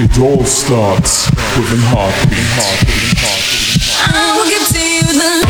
[0.00, 1.26] It all starts
[1.58, 2.38] with a heartbeat.
[2.54, 3.98] heartbeat, heartbeat, heartbeat.
[4.14, 5.42] I will give to you the love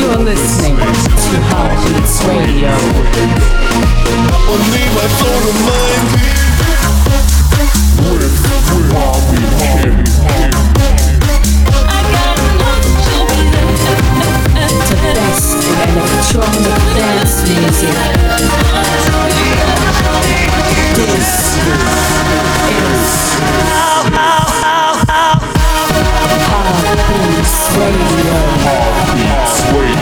[0.00, 2.72] You're listening to Heartbeats Radio.
[4.48, 6.08] Only my soul and mind
[8.00, 8.32] With,
[8.64, 10.00] with Bobby Kim.
[10.00, 10.41] The
[15.88, 17.96] electronic dance music.
[20.94, 21.28] This
[22.68, 23.02] is
[26.50, 28.38] Heartbeats Radio.
[28.64, 30.01] Heartbeats Radio.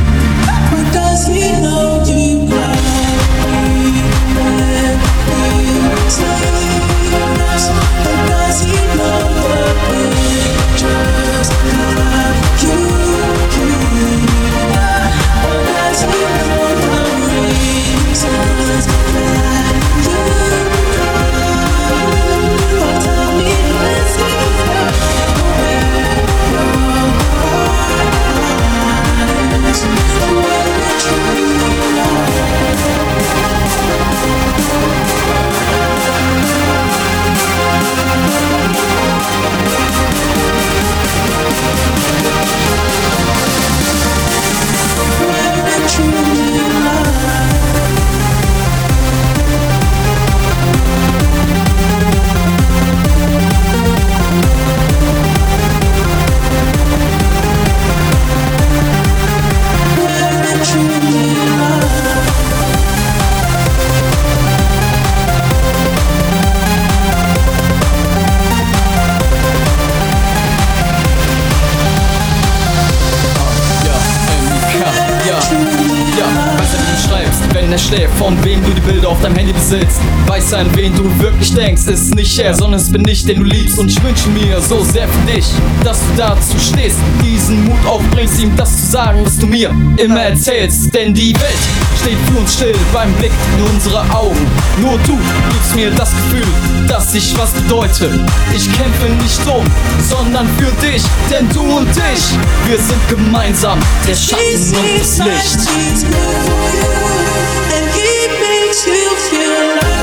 [78.21, 79.99] von wem du die Bilder auf deinem Handy besitzt.
[80.27, 83.45] Weiß an wen du wirklich denkst, ist nicht er, sondern es bin ich, den du
[83.45, 83.79] liebst.
[83.79, 85.45] Und ich wünsche mir so sehr für dich,
[85.83, 90.21] dass du dazu stehst, diesen Mut aufbringst, ihm das zu sagen, was du mir immer
[90.21, 90.93] erzählst.
[90.93, 91.63] Denn die Welt
[91.99, 94.45] steht für uns still beim Blick in unsere Augen.
[94.79, 95.17] Nur du
[95.49, 96.47] gibst mir das Gefühl,
[96.87, 98.23] dass ich was bedeute.
[98.55, 99.65] Ich kämpfe nicht um,
[100.07, 101.01] sondern für dich,
[101.31, 105.67] denn du und ich, wir sind gemeinsam der Schatten und das Licht.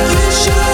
[0.07, 0.68] Feel like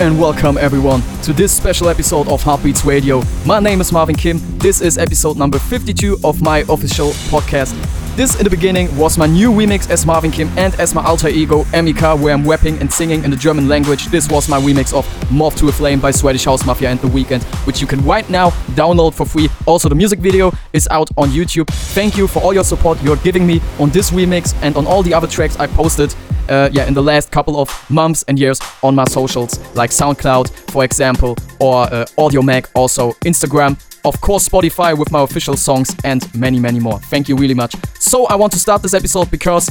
[0.00, 3.22] and welcome everyone to this special episode of Heartbeats Radio.
[3.44, 4.40] My name is Marvin Kim.
[4.58, 7.74] This is episode number 52 of my official podcast.
[8.20, 11.28] This in the beginning was my new remix as Marvin Kim and as my alter
[11.28, 14.08] ego Emika, where I'm rapping and singing in the German language.
[14.08, 17.08] This was my remix of Moth to a Flame by Swedish House Mafia and The
[17.08, 19.48] Weeknd, which you can right now download for free.
[19.64, 21.66] Also, the music video is out on YouTube.
[21.94, 25.02] Thank you for all your support you're giving me on this remix and on all
[25.02, 26.14] the other tracks I posted
[26.50, 30.50] uh, yeah, in the last couple of months and years on my socials, like SoundCloud,
[30.70, 36.58] for example, or uh, also Instagram, of course, Spotify with my official songs, and many,
[36.58, 36.98] many more.
[36.98, 37.74] Thank you really much.
[37.98, 39.68] So, I want to start this episode because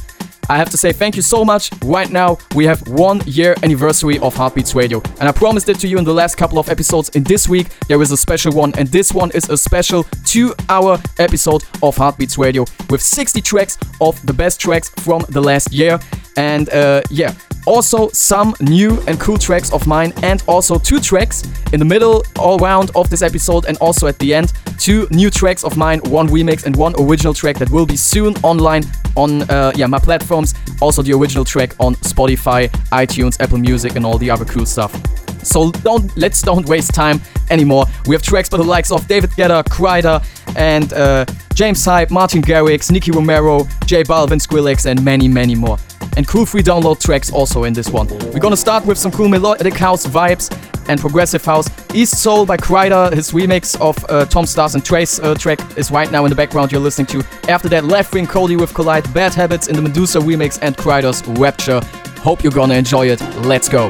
[0.50, 1.70] I have to say thank you so much.
[1.84, 5.88] Right now, we have one year anniversary of Heartbeats Radio, and I promised it to
[5.88, 7.10] you in the last couple of episodes.
[7.10, 10.56] In this week, there is a special one, and this one is a special two
[10.68, 15.72] hour episode of Heartbeats Radio with 60 tracks of the best tracks from the last
[15.72, 16.00] year.
[16.36, 17.36] And uh, yeah,
[17.66, 22.24] also some new and cool tracks of mine, and also two tracks in the middle,
[22.38, 26.00] all round of this episode, and also at the end, two new tracks of mine,
[26.06, 28.84] one remix and one original track that will be soon online
[29.16, 30.54] on uh, yeah my platforms.
[30.82, 34.94] Also the original track on Spotify, iTunes, Apple Music, and all the other cool stuff.
[35.44, 37.86] So don't let's don't waste time anymore.
[38.06, 40.24] We have tracks by the likes of David Guetta, Kryder,
[40.56, 45.78] and uh, James Hype, Martin Garrix, Nicky Romero, J Balvin, Skrillex, and many many more.
[46.18, 48.08] And cool free download tracks also in this one.
[48.08, 50.50] We're gonna start with some cool melodic house vibes
[50.90, 51.68] and progressive house.
[51.94, 55.92] East Soul by Kryder, his remix of uh, Tom Stars and Trace uh, track is
[55.92, 57.24] right now in the background you're listening to.
[57.48, 61.80] After that, Leftwing Kody with Collide, Bad Habits in the Medusa remix, and Kryder's Rapture.
[62.22, 63.22] Hope you're gonna enjoy it.
[63.46, 63.88] Let's go.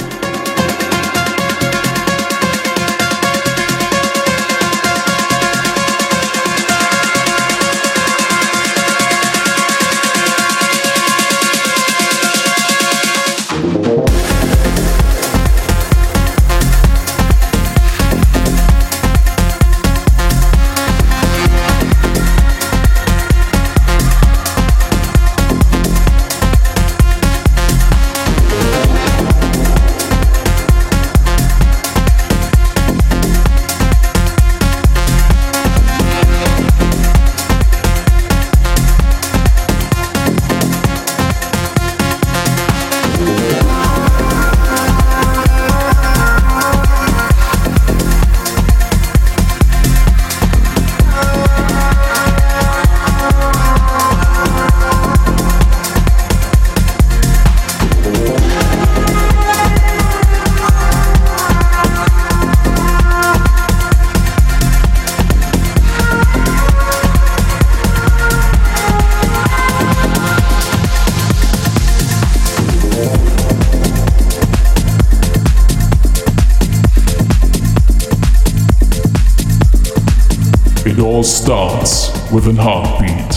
[81.19, 83.35] All starts with an heartbeat.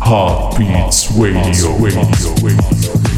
[0.00, 1.76] Heartbeats Radio.
[1.78, 2.34] Radio.
[2.40, 3.17] Radio.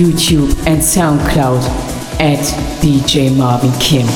[0.00, 1.62] YouTube, and SoundCloud
[2.20, 2.38] at
[2.80, 4.06] DJ Marvin Kim.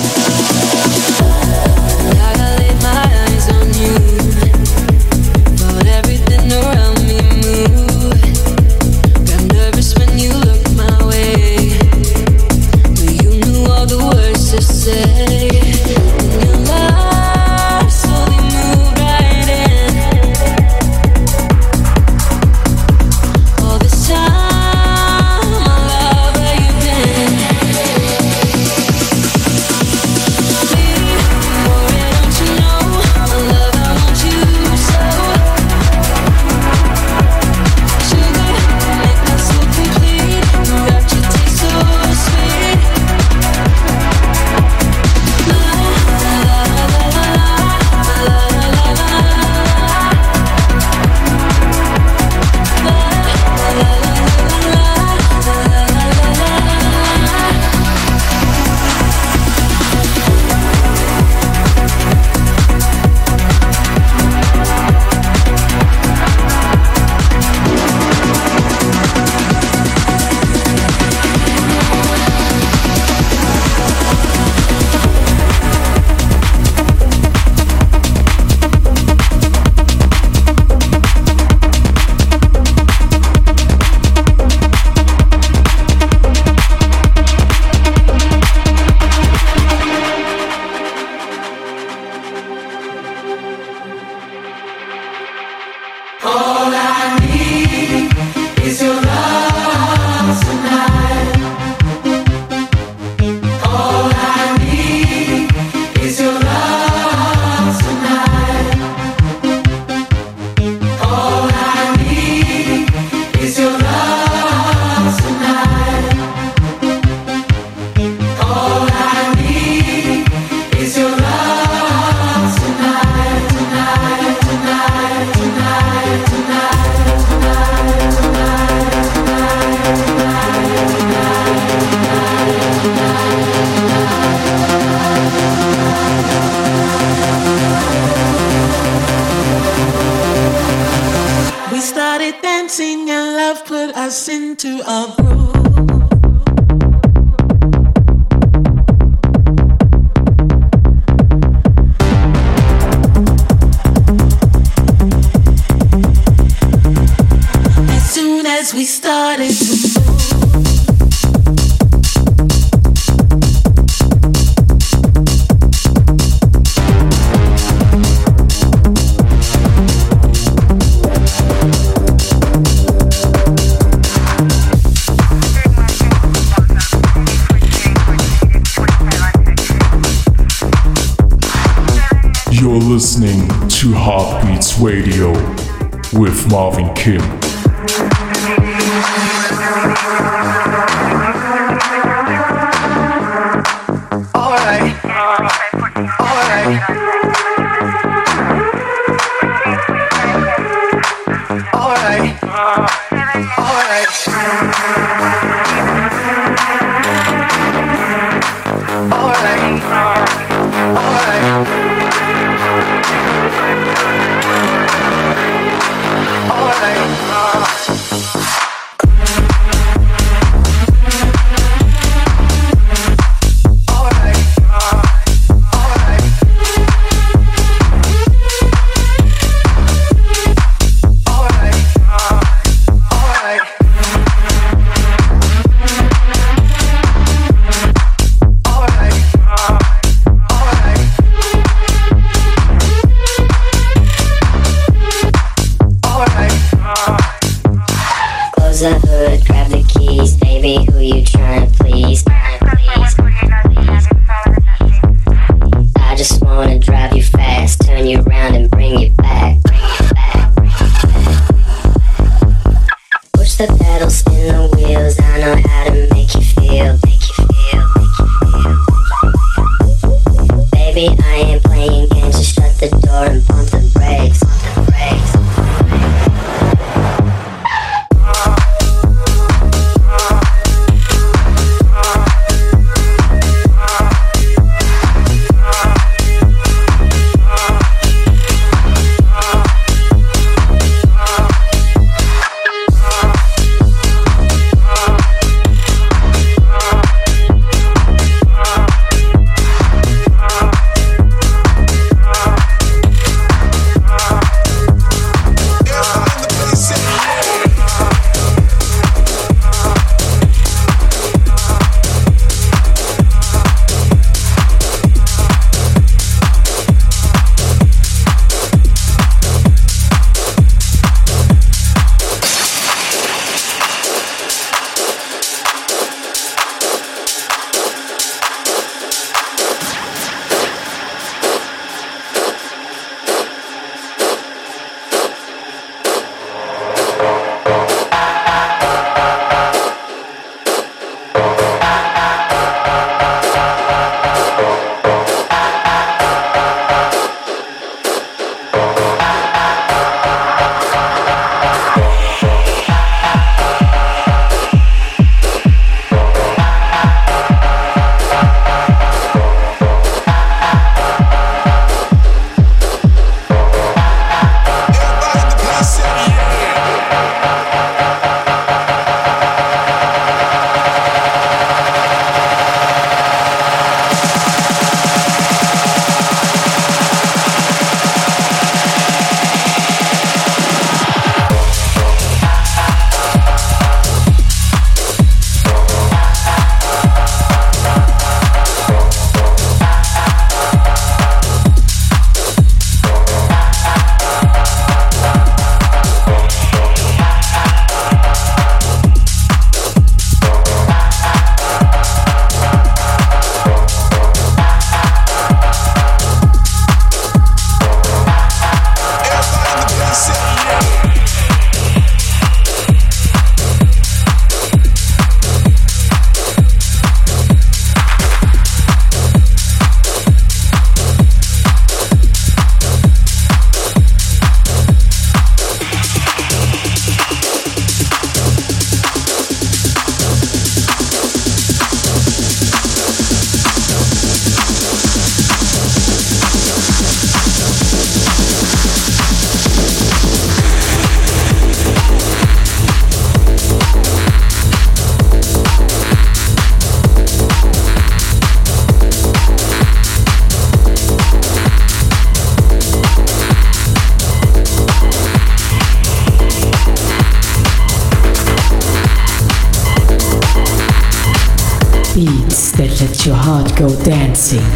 [464.52, 464.73] Go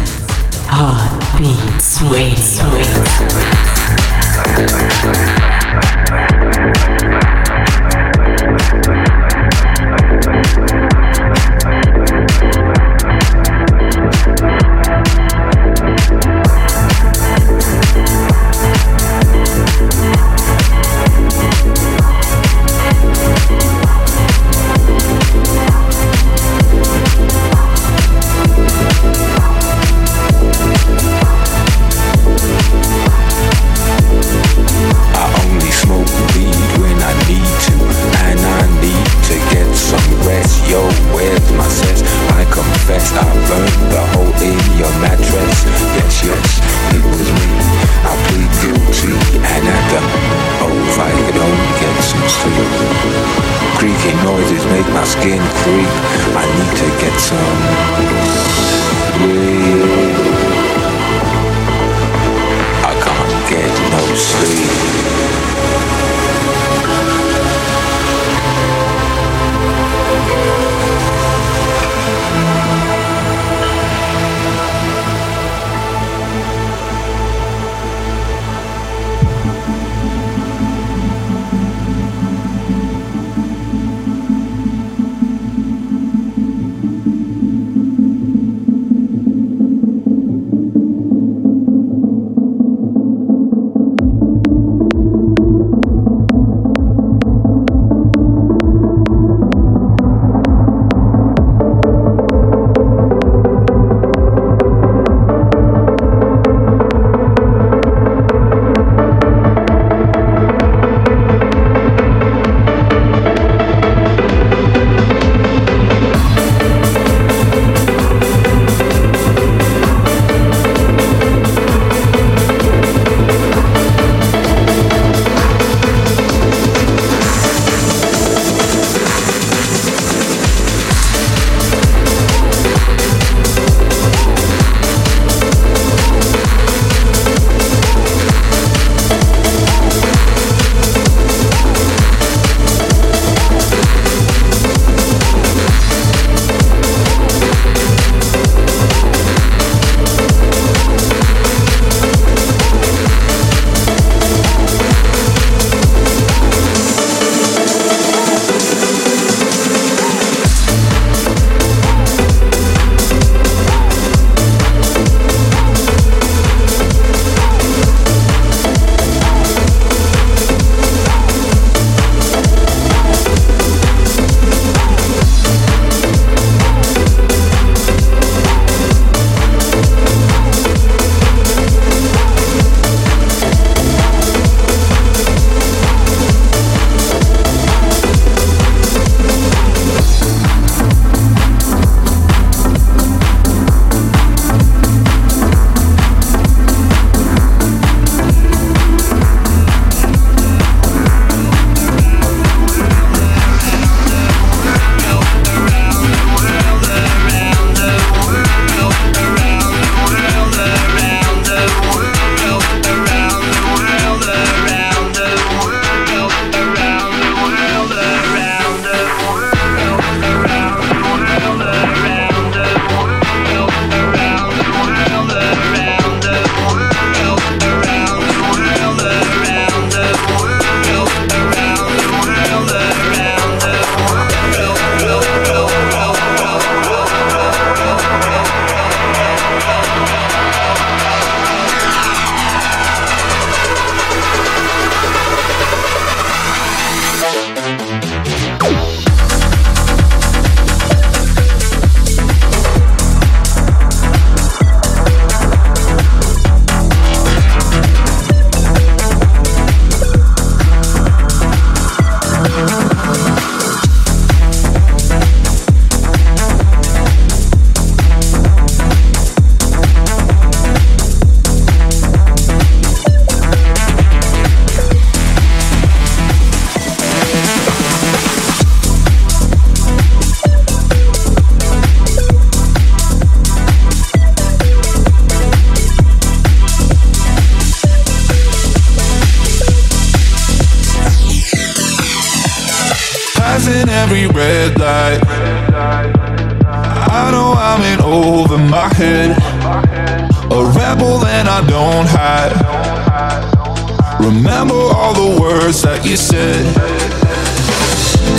[305.19, 306.63] the words that you said.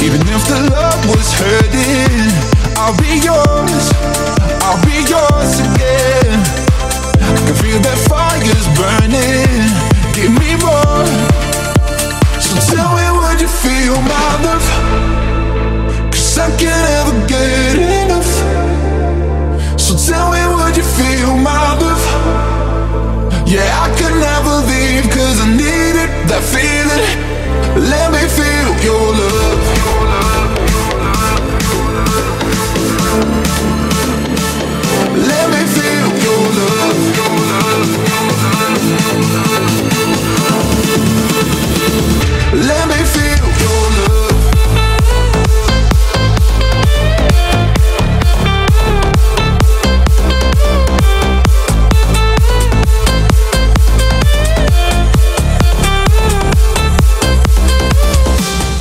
[0.00, 2.32] Even if the love was hurting,
[2.80, 3.84] I'll be yours.
[4.64, 6.40] I'll be yours again.
[7.20, 9.68] I can feel that fire's burning.
[10.16, 11.04] Give me more.
[12.40, 14.66] So tell me, would you feel my love?
[16.08, 18.32] Cause I can't ever get enough.
[19.76, 22.04] So tell me, would you feel my love?
[23.44, 23.89] Yeah, I
[26.30, 27.18] that feeling.
[27.90, 29.62] Let me feel your love.
[35.26, 36.44] Let me feel your
[39.40, 39.49] love.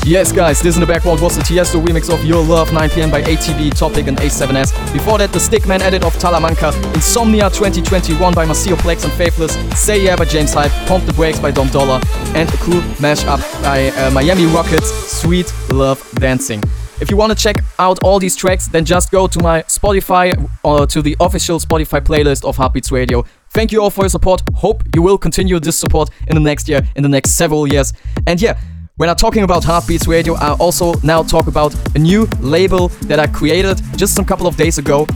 [0.09, 3.21] Yes, guys, this in the background was the Tiesto remix of Your Love 9pm by
[3.21, 4.91] ATB, Topic, and A7S.
[4.91, 10.03] Before that, the Stickman edit of Talamanca, Insomnia 2021 by Maceo Plex and Faithless, Say
[10.03, 12.01] Yeah by James Hype, Pump the Brakes by Dom Dolla,
[12.33, 14.89] and a cool mashup by uh, Miami Rockets,
[15.21, 16.63] Sweet Love Dancing.
[16.99, 20.33] If you want to check out all these tracks, then just go to my Spotify
[20.63, 23.25] or to the official Spotify playlist of Heartbeats Radio.
[23.51, 24.41] Thank you all for your support.
[24.55, 27.93] Hope you will continue this support in the next year, in the next several years.
[28.25, 28.59] And yeah,
[28.99, 33.17] when I'm talking about Heartbeats Radio, I also now talk about a new label that
[33.17, 35.07] I created just some couple of days ago.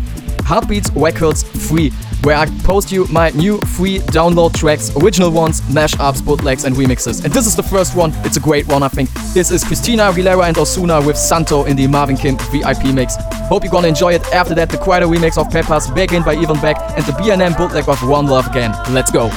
[0.46, 1.90] Heartbeats Records Free,
[2.24, 7.26] where I post you my new free download tracks, original ones, mashups, bootlegs, and remixes.
[7.26, 9.10] And this is the first one, it's a great one, I think.
[9.34, 13.18] This is Christina Aguilera and Ozuna with Santo in the Marvin Kim VIP mix.
[13.50, 14.26] Hope you're gonna enjoy it.
[14.34, 17.58] After that, the quieter remix of Peppers, Back In by Even Beck, and the BNM
[17.58, 18.72] bootleg of One Love Again.
[18.92, 19.30] Let's go.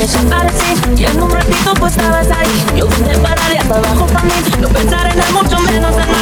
[0.00, 2.64] Y en un ratito pues estabas ahí.
[2.74, 4.32] Yo vine para de hasta abajo para mí.
[4.58, 6.16] No pensar en él, mucho menos en aquel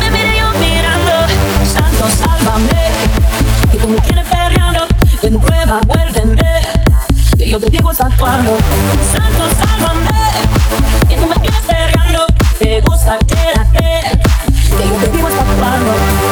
[0.00, 1.12] Me miré yo mirando
[1.70, 2.72] Santo, sálvame.
[3.74, 4.86] Y tú me tienes perreando
[5.20, 6.42] En prueba, vuélveme.
[7.36, 8.56] Que yo te digo hasta cuándo
[9.12, 10.10] Santo, sálvame.
[11.10, 12.26] Y tú me tienes perreando
[12.58, 14.18] Te gusta, quédate.
[14.78, 16.31] Que yo te digo hasta cuándo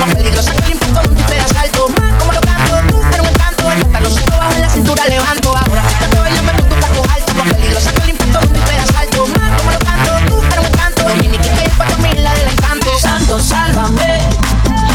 [0.00, 1.88] Más peligrosa que el impacto un triple de asalto.
[1.90, 3.70] Más como lo canto, tú eres un encanto.
[3.70, 5.54] El pantalón se bajo en la cintura levanto.
[5.56, 7.34] Ahora fíjate, baila, me taco alto.
[7.34, 9.26] Más peligrosa que el impacto un triple de asalto.
[9.26, 11.08] Más como lo canto, tú eres un encanto.
[11.10, 12.98] El mini que es para mí la del encanto.
[12.98, 14.20] Santo, sálvame.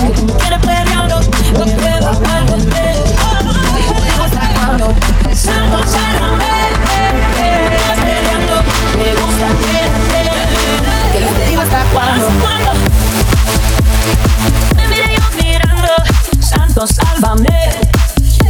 [0.01, 0.75] Que tú me quieres no
[4.87, 5.35] te.
[5.35, 6.14] Santo, sálvame.
[16.75, 17.69] Santo, sálvame.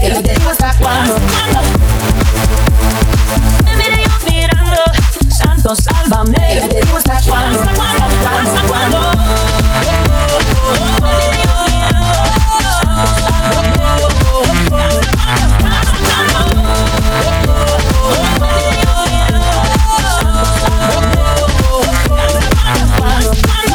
[0.01, 1.15] Que yo te digo hasta cuándo.
[3.63, 4.81] Me miré yo mirando.
[5.29, 6.33] Santo, sálvame.
[6.35, 7.61] Que yo te digo hasta cuándo.
[7.61, 8.97] Hasta cuándo.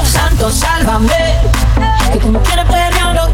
[0.06, 1.38] Santo, sálvame.
[2.12, 3.28] Que tú no quieres perderlo.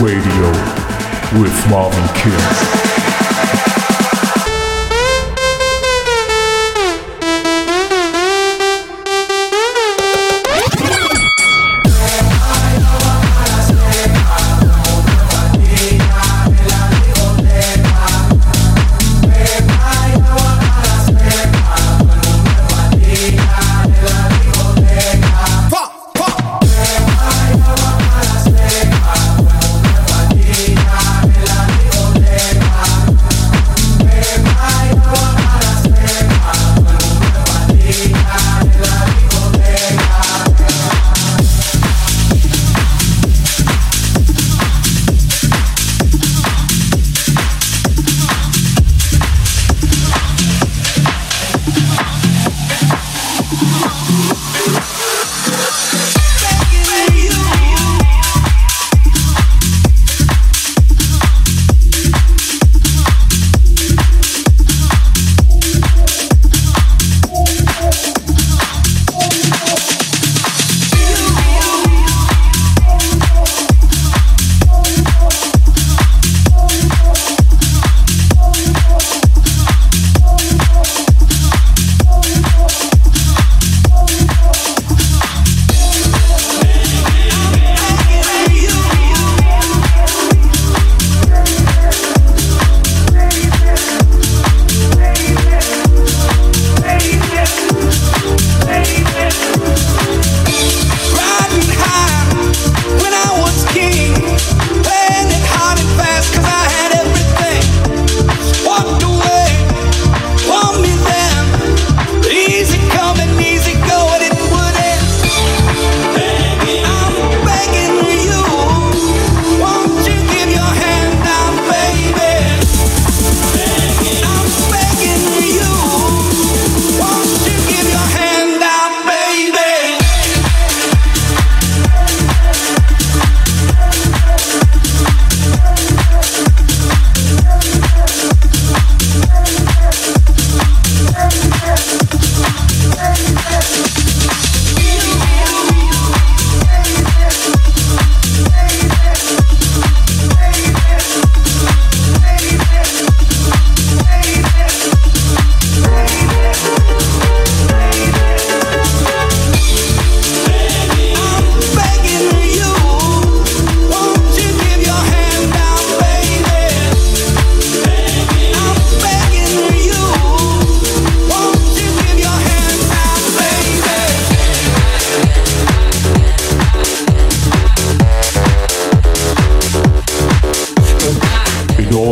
[0.00, 0.50] Radio
[1.40, 2.65] with Marvin Kim.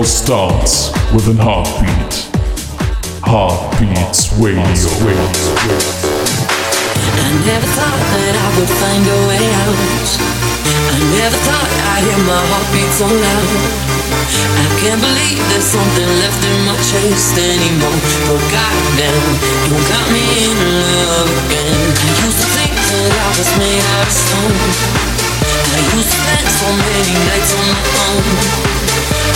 [0.05, 2.29] With an heartbeat.
[3.25, 4.61] Heartbeats Radio.
[7.09, 9.81] I never thought that I would find a way out.
[10.93, 13.49] I never thought I'd hear my heartbeat so loud.
[14.61, 17.97] I can't believe there's something left in my chest anymore.
[18.29, 19.25] But goddamn,
[19.73, 20.59] you got me in
[21.09, 21.81] love again.
[21.97, 25.14] I used to think that I was made out of stone.
[25.75, 28.23] I used to spend so many nights on my own.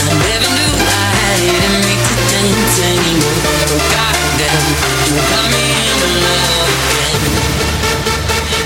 [0.06, 1.74] I never knew I had in
[2.30, 3.42] dance anymore.
[3.90, 4.66] Goddamn,
[5.02, 7.22] you got me in love again.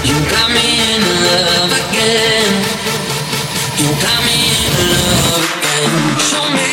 [0.05, 2.53] You got me in love again.
[3.81, 6.21] You got me in love again.
[6.21, 6.73] Show me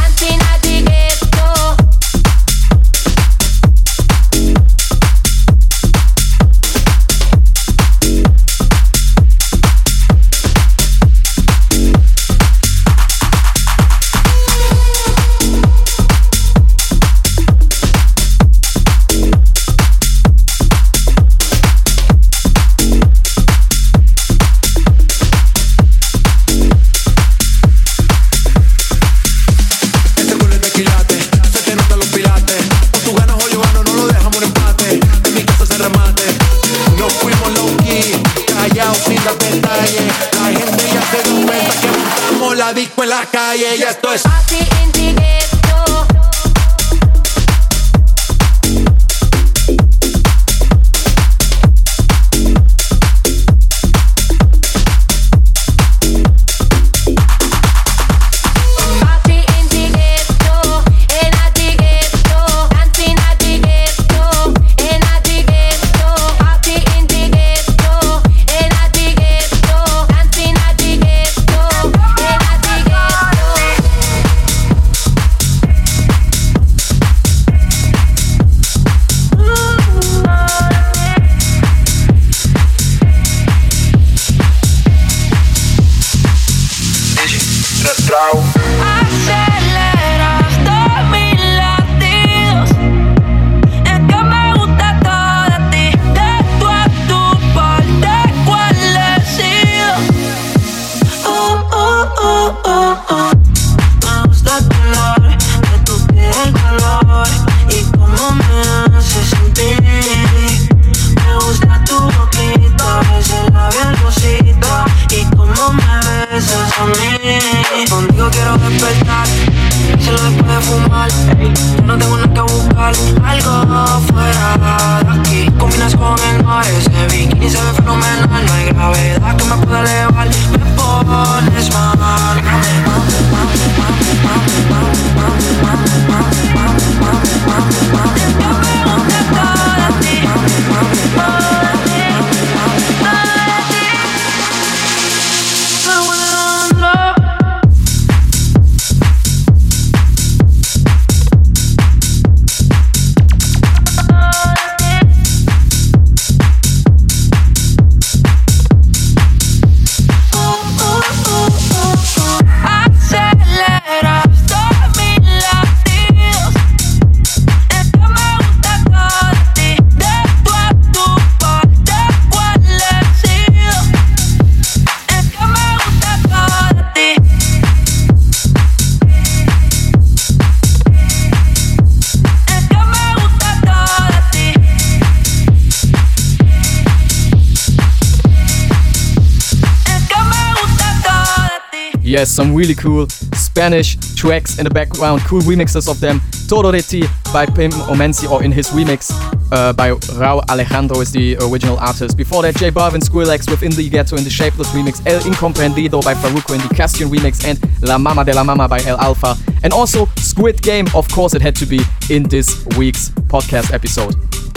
[192.51, 196.19] Some really cool Spanish tracks in the background, cool remixes of them.
[196.49, 199.09] Todo de Ti by Pim Omensi, or in his remix
[199.53, 202.17] uh, by Rauw Alejandro is the original artist.
[202.17, 206.13] Before that, J Balvin, Skrillex within the Ghetto in the Shapeless remix, El Incomprendido by
[206.13, 209.37] Farruko in the Castian remix, and La Mama de la Mama by El Alfa.
[209.63, 211.79] And also Squid Game, of course, it had to be
[212.09, 214.13] in this week's podcast episode.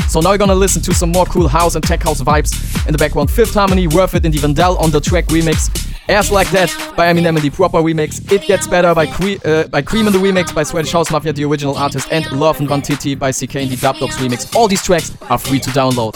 [0.08, 2.92] So now we're gonna listen to some more cool house and tech house vibes in
[2.92, 3.30] the background.
[3.30, 5.70] Fifth Harmony, Worth It, and the Vandal on the track remix.
[6.08, 8.20] Airs Like That by Eminem in the proper remix.
[8.32, 11.32] It Gets Better by, Cre- uh, by Cream in the remix by Swedish House Mafia,
[11.32, 14.54] the original artist, and Love and Vantiti by CK in the Dubdogz remix.
[14.54, 16.14] All these tracks are free to download.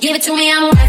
[0.00, 0.79] Give it to me, I'm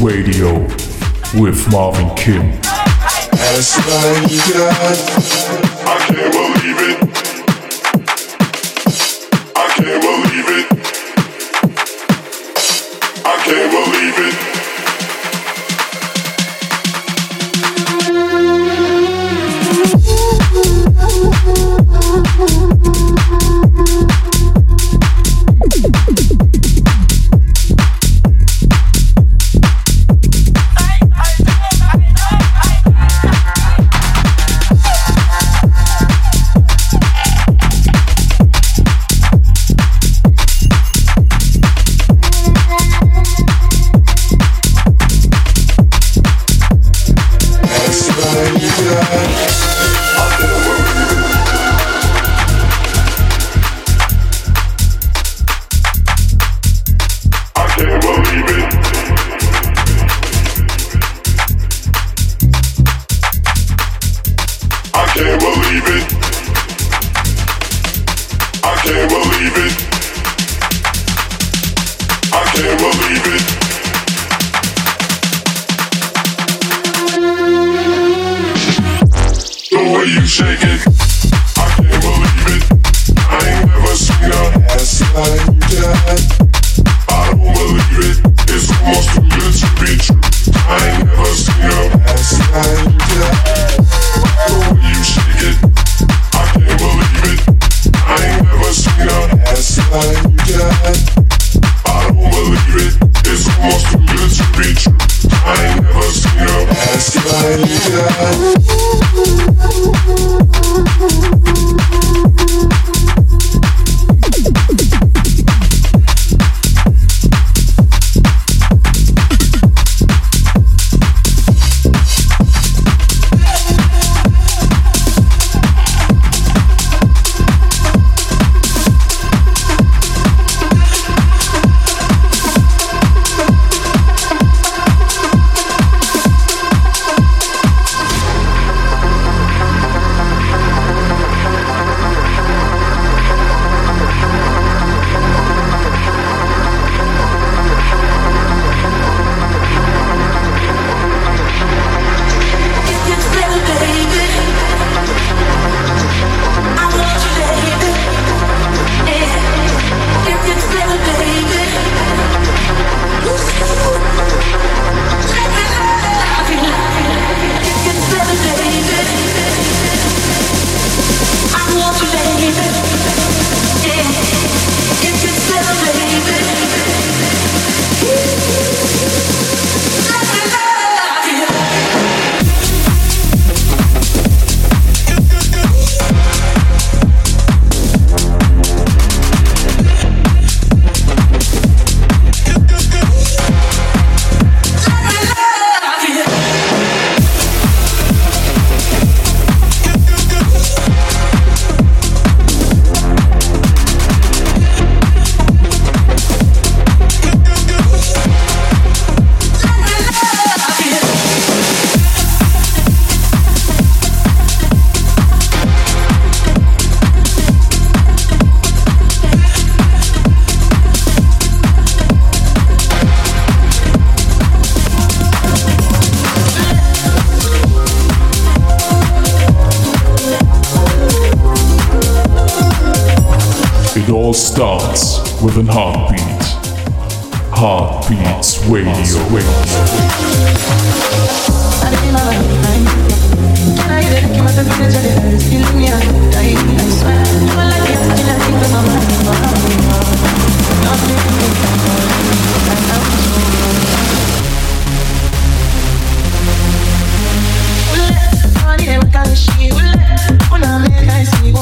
[0.00, 0.58] Radio
[1.40, 2.50] with Marvin Kim.
[3.32, 4.96] As long as God,
[5.86, 6.98] I can't believe it.
[9.54, 10.66] I can't believe it.
[13.24, 14.34] I can't believe it.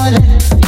[0.04, 0.61] On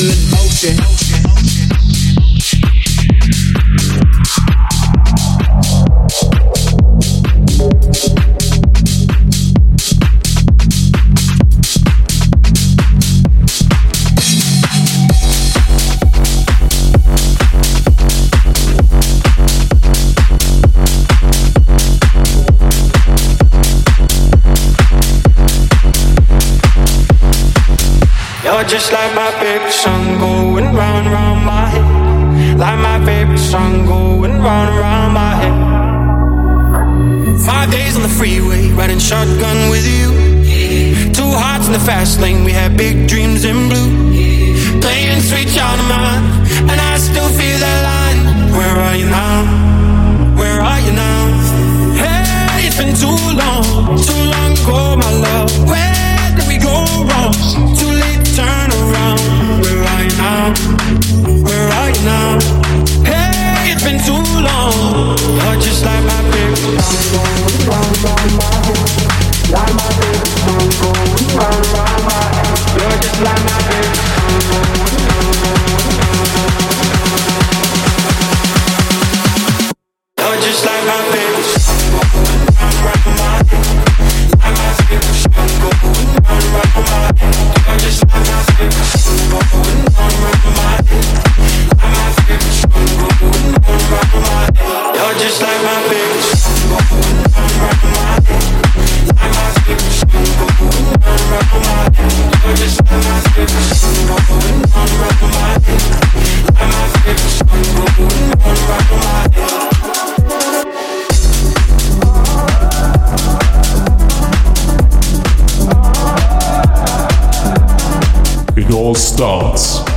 [0.00, 1.27] in motion.
[29.78, 32.58] song going round round my head.
[32.58, 35.56] Like my favorite song going round round my head.
[37.46, 40.06] Five days on the freeway, riding shotgun with you.
[41.18, 43.90] Two hearts in the fast lane, we had big dreams in blue.
[44.80, 46.24] Playing sweet child of mine,
[46.70, 48.20] and I still feel that line.
[48.58, 49.38] Where are you now?
[50.40, 51.20] Where are you now?
[52.02, 55.50] Hey, it's been too long, too long ago, my love.
[55.70, 56.74] Where did we go
[57.08, 57.67] wrong?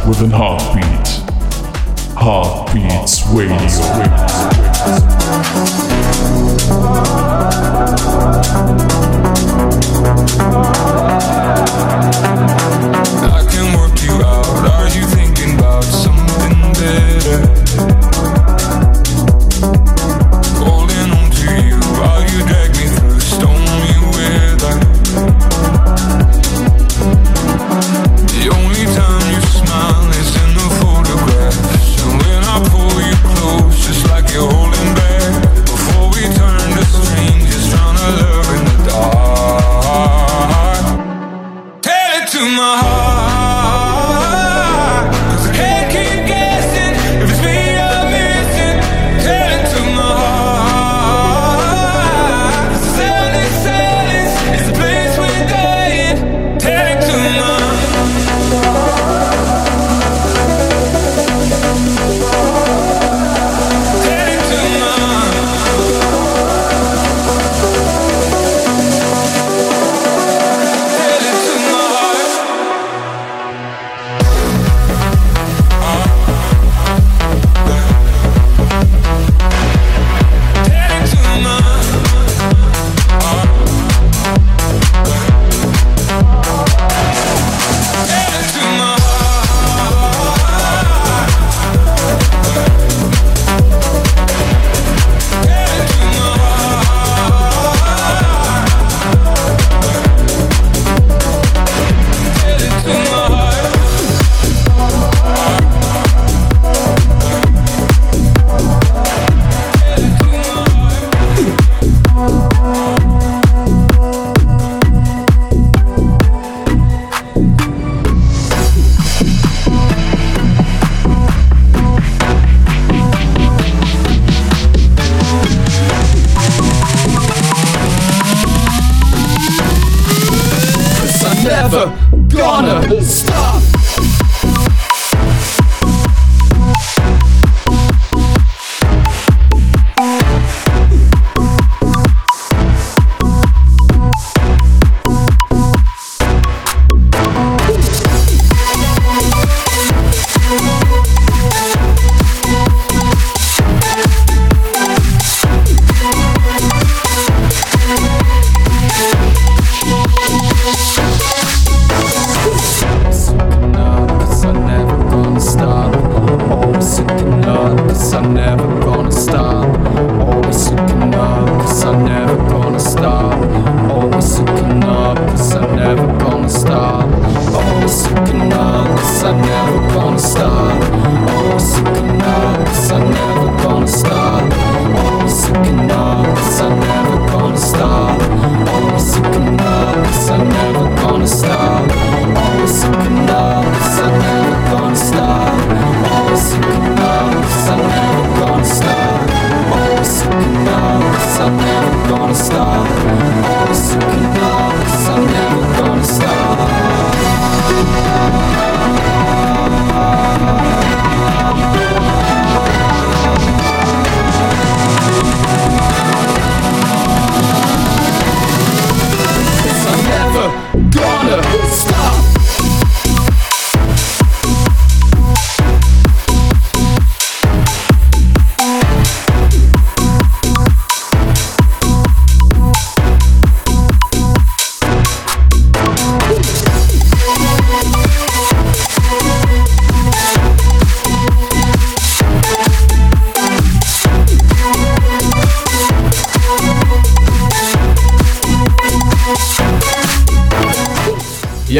[0.07, 1.07] with an heartbeat.
[2.15, 4.50] Heartbeats Radio.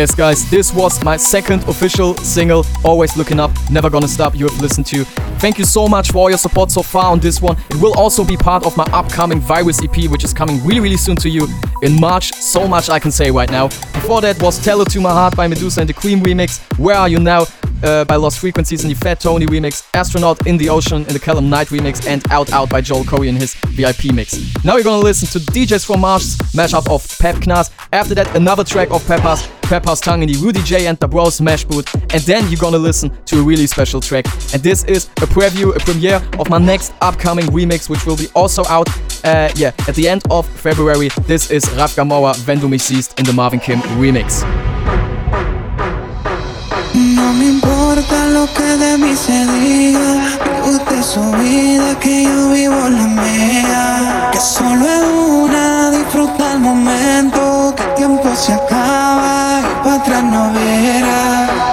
[0.02, 4.48] Yes, guys, this was my second official single, Always Looking Up, Never Gonna Stop, you
[4.48, 5.06] have listened to.
[5.38, 7.56] Thank you so much for all your support so far on this one.
[7.70, 10.98] It will also be part of my upcoming Virus EP, which is coming really, really
[10.98, 11.48] soon to you
[11.84, 12.34] in March.
[12.34, 13.68] So much I can say right now.
[13.94, 16.96] Before that was Tell It To My Heart by Meduza and the Queen remix, Where
[16.96, 17.46] Are You Now
[17.84, 21.20] uh, by Lost Frequencies in the Fat Tony remix, Astronaut in the Ocean in the
[21.20, 24.34] Callum Knight remix, and Out Out by Joel Corry in his VIP mix.
[24.64, 27.70] Now you're gonna listen to DJs from Mars mashup of Pep Knas.
[27.94, 31.36] After that, another track of Pepper's Pepper's Tongue in the Rudy J and the Bros
[31.36, 31.88] Smash Boot.
[32.14, 34.26] And then you're gonna listen to a really special track.
[34.54, 38.28] And this is a preview, a premiere of my next upcoming remix, which will be
[38.36, 38.90] also out,
[39.24, 41.08] uh, yeah, at the end of February.
[41.26, 44.44] This is RAF Camora, Wenn du mich siehst, in the Marvin Kim remix.
[46.94, 52.50] No me importa lo que de mí se diga, vive usted su vida, que yo
[52.52, 54.30] vivo la mía.
[54.34, 60.24] Que solo es una, disfruta el momento, que el tiempo se acaba y para atrás
[60.24, 61.71] no verá.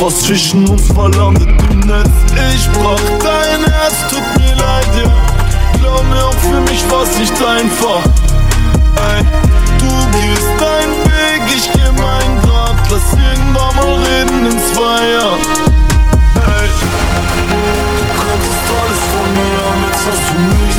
[0.00, 2.08] Was zwischen uns war, landet im Netz.
[2.54, 5.10] Ich brach dein Herz, tut mir leid, ja.
[5.80, 8.02] Glaub mir, auch für mich war's nicht einfach.
[9.10, 9.24] Ey,
[9.78, 9.88] du
[10.18, 12.76] gehst deinen Weg, ich geh meinen Grad.
[12.90, 15.40] Lass irgendwann mal reden in zwei Jahren.
[16.34, 16.68] Ey,
[17.48, 17.60] du
[18.14, 20.77] konntest alles von mir jetzt hast du nichts.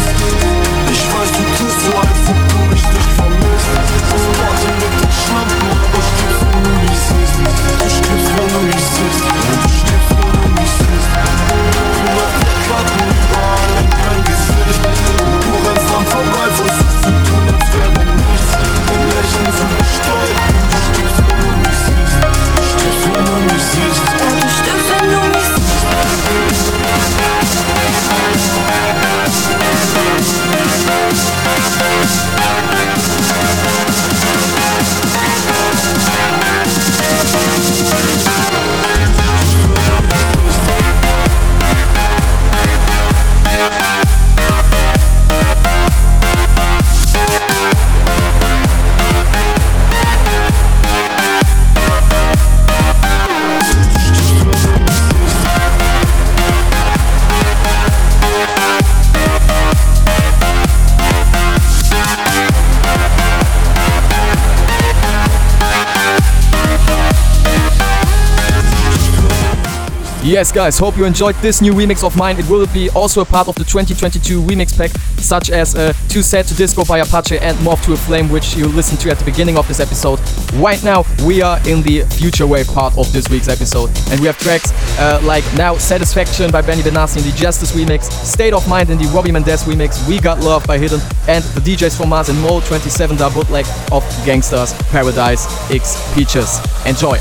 [70.30, 72.38] Yes, guys, hope you enjoyed this new remix of mine.
[72.38, 76.22] It will be also a part of the 2022 remix pack, such as uh, Too
[76.22, 79.18] Sad to Disco by Apache and Moth to a Flame, which you listened to at
[79.18, 80.20] the beginning of this episode.
[80.54, 84.28] Right now, we are in the Future Wave part of this week's episode, and we
[84.28, 88.70] have tracks uh, like Now Satisfaction by Benny Benassi in the Justice remix, State of
[88.70, 92.10] Mind in the Robbie Mendez remix, We Got Love by Hidden, and the DJs from
[92.10, 96.60] Mars and Mole 27 da bootleg of Gangsters Paradise X Peaches.
[96.86, 97.18] Enjoy!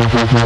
[0.00, 0.38] I'm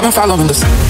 [0.00, 0.89] I've been following this.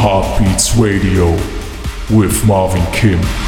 [0.00, 1.32] Heartbeats Radio
[2.16, 3.47] with Marvin Kim.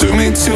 [0.00, 0.53] Took me to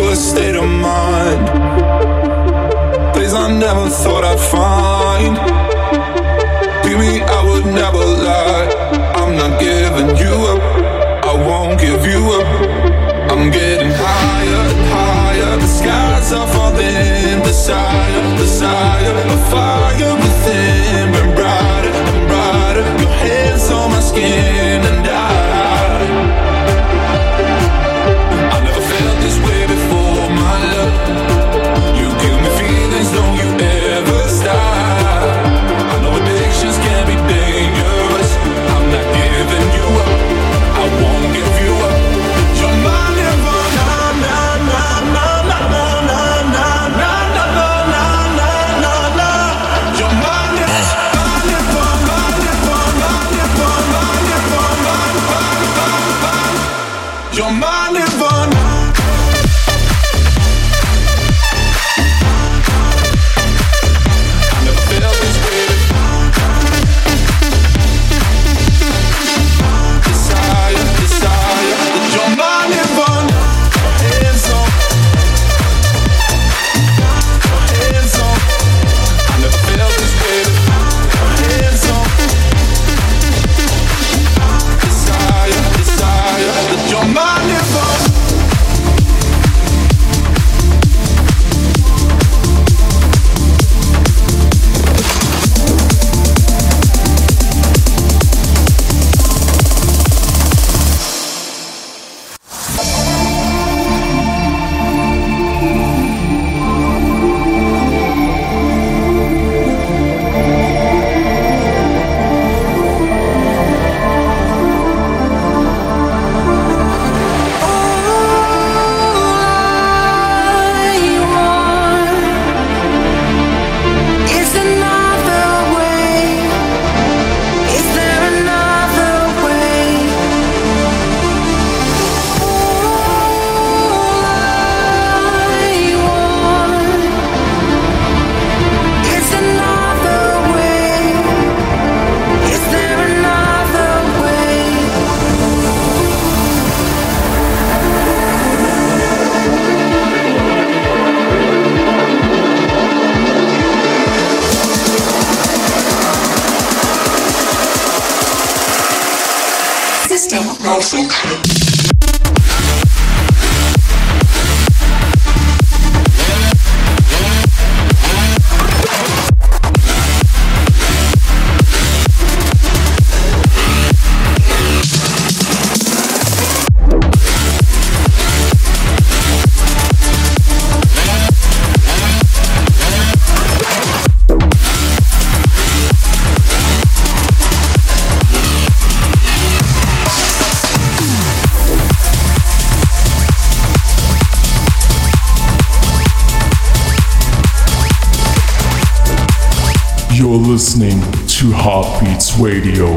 [201.70, 202.94] Heartbeats Radio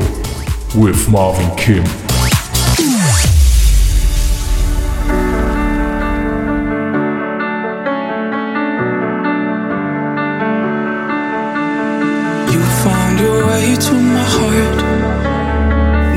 [0.79, 1.83] with Marvin Kim.
[12.47, 14.79] You found your way to my heart.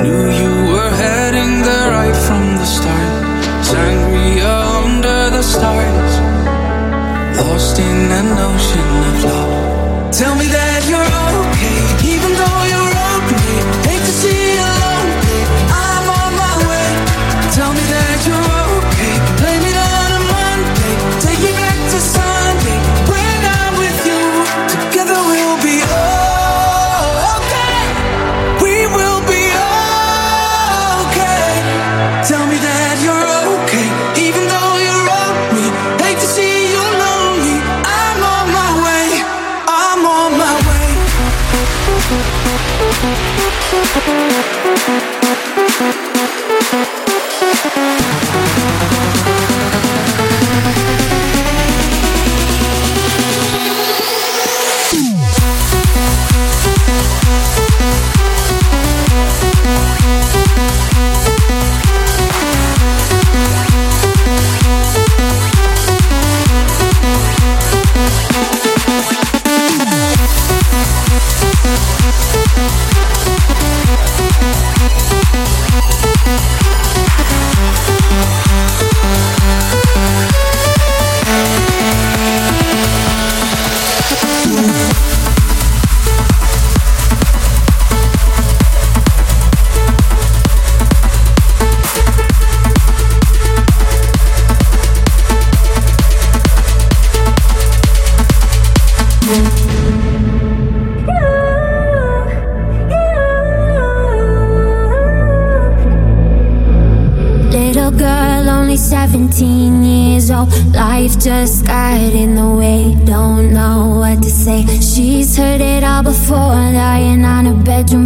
[0.05, 3.25] Knew you were heading there right from the start.
[3.67, 4.55] Sangria
[4.85, 6.13] under the stars.
[7.37, 9.44] Lost in an ocean of love.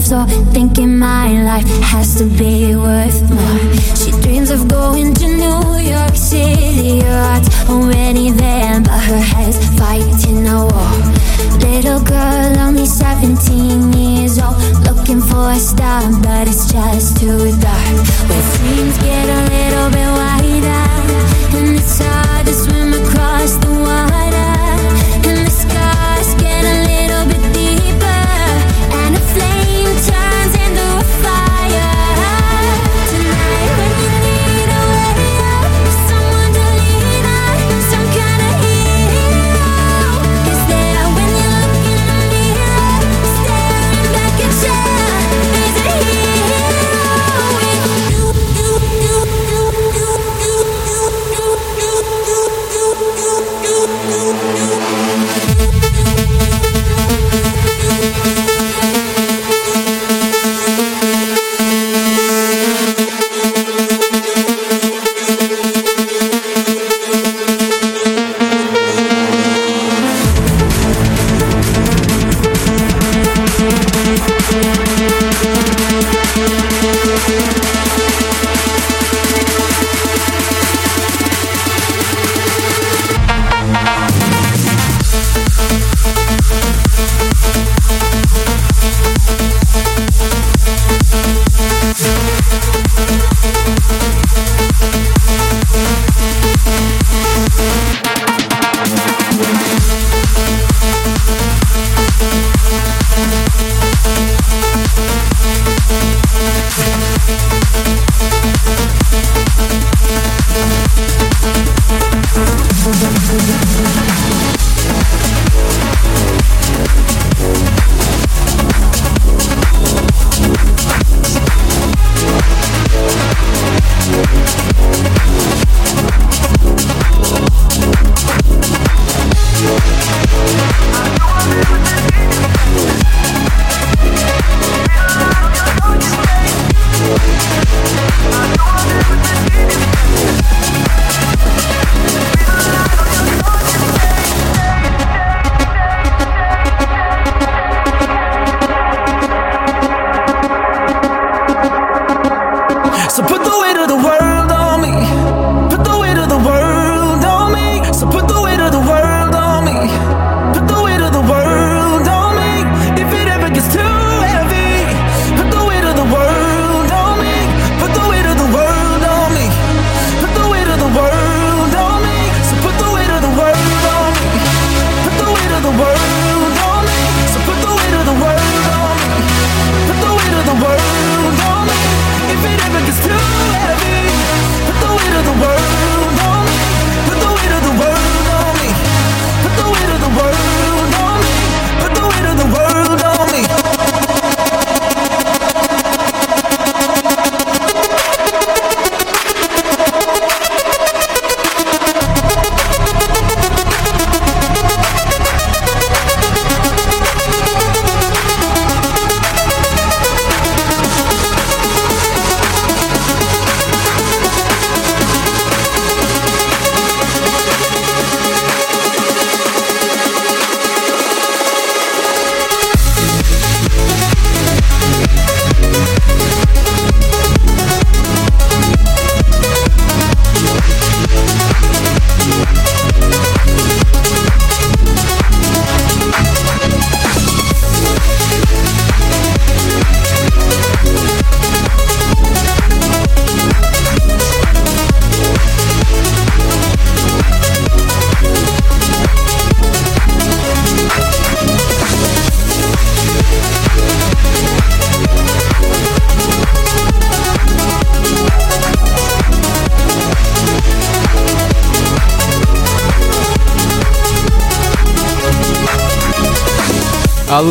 [0.09, 3.59] Floor, thinking my life has to be worth more.
[4.01, 5.63] She dreams of going to New
[5.95, 7.01] York City.
[7.01, 10.95] Her heart's already there, but her head's fighting a war.
[11.61, 14.57] Little girl, only 17 years old,
[14.89, 15.88] looking for a star,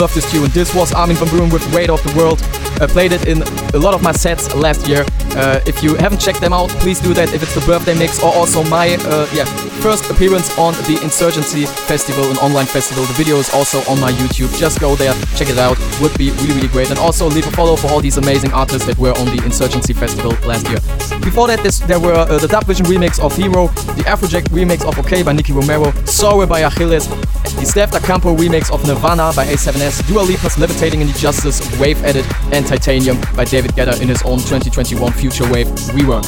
[0.08, 0.50] love this tune.
[0.52, 2.40] This was Armin van Buuren with Weight of the World.
[2.80, 3.42] I played it in
[3.74, 5.04] a lot of my sets last year.
[5.36, 7.34] Uh, if you haven't checked them out, please do that.
[7.34, 9.46] If it's the birthday mix or also my uh, yeah
[9.82, 13.04] first appearance on the Insurgency Festival, an online festival.
[13.06, 14.56] The video is also on my YouTube.
[14.58, 15.78] Just go there, check it out.
[16.02, 16.90] Would be really really great.
[16.90, 19.94] And also leave a follow for all these amazing artists that were on the Insurgency
[19.94, 20.80] Festival last year.
[21.22, 23.68] Before that, this, there were uh, the DubVision remix of Hero,
[24.00, 27.08] the Afrojack remix of OK by Nicky Romero, Sorry by Achilles,
[27.56, 31.60] the Steff Da Campo remix of Nirvana by A7S, Dua Lipa's Levitating in the Justice
[31.80, 36.26] Wave Edit, and Titanium by David Guetta in his own 2021 Future Wave rework.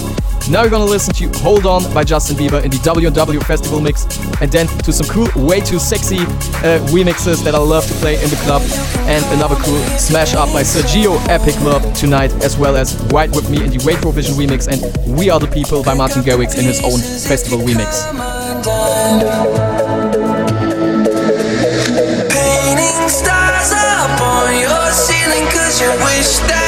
[0.50, 4.06] Now you're gonna listen to Hold On by Justin Bieber in the W&W Festival mix,
[4.42, 8.16] and then to some cool, way too sexy uh, remixes that I love to play
[8.16, 8.62] in the club,
[9.08, 13.50] and another cool smash up by Sergio Epic Love tonight, as well as White With
[13.50, 16.82] Me in the Retrovision remix, and We Are The People by Martin Garrix in his
[16.84, 18.08] own festival remix.
[26.30, 26.59] Cause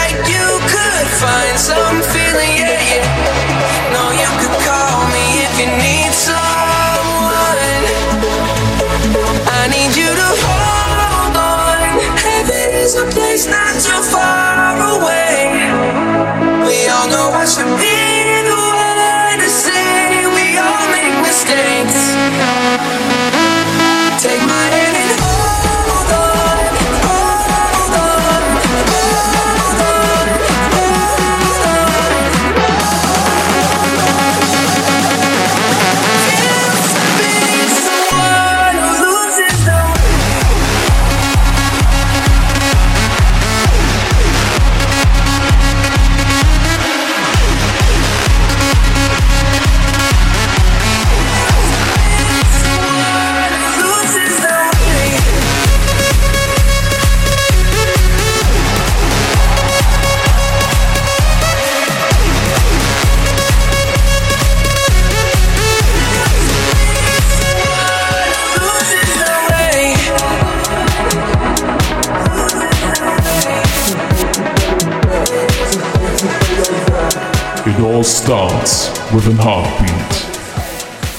[78.01, 80.13] all starts with an heartbeat.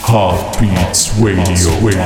[0.02, 1.70] Heartbeats Radio.
[1.78, 2.02] Radio.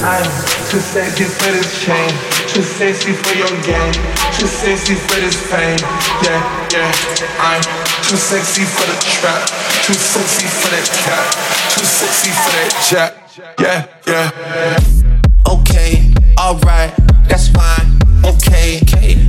[0.00, 0.24] I'm
[0.72, 2.08] too sexy for this chain,
[2.48, 3.92] too sexy for your game,
[4.32, 5.76] too sexy for this fame.
[6.24, 6.40] Yeah,
[6.72, 6.88] yeah.
[7.36, 7.60] I'm
[8.00, 9.44] too sexy for the trap,
[9.84, 11.28] too sexy for that cat,
[11.76, 13.12] too sexy for that jack.
[13.60, 15.52] Yeah, yeah.
[15.52, 16.94] Okay, alright,
[17.28, 18.00] that's fine.
[18.24, 18.80] Okay,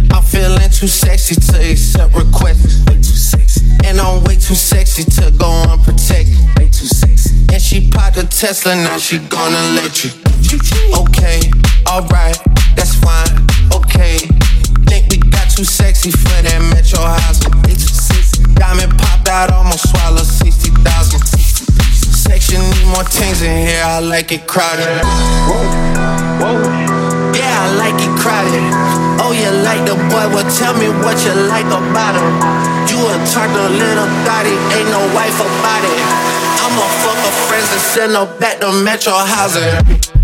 [0.09, 1.75] I'm feeling too sexy to
[4.97, 6.37] sexy to go unprotected.
[6.57, 7.35] Way too sexy.
[7.53, 10.11] And she popped a Tesla, now she gonna let you.
[10.97, 11.51] Okay,
[11.89, 12.37] alright,
[12.75, 13.29] that's fine.
[13.73, 14.17] Okay,
[14.87, 17.53] think we got too sexy for that metro housing.
[18.55, 21.19] Diamond popped out, almost swallowed 60,000.
[22.17, 25.03] Section need more things in here, I like it crowded.
[27.37, 28.65] Yeah, I like it crowded.
[29.21, 30.25] Oh, you like the boy?
[30.33, 32.27] Well, tell me what you like about him.
[32.89, 36.01] You a a little thotty, ain't no wife about it.
[36.65, 40.16] I'ma fuck her friends and send her back to Metro Housing.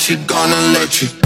[0.00, 1.19] She gonna let you.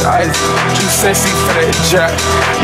[0.00, 0.24] For
[0.78, 2.14] too sexy for that jack.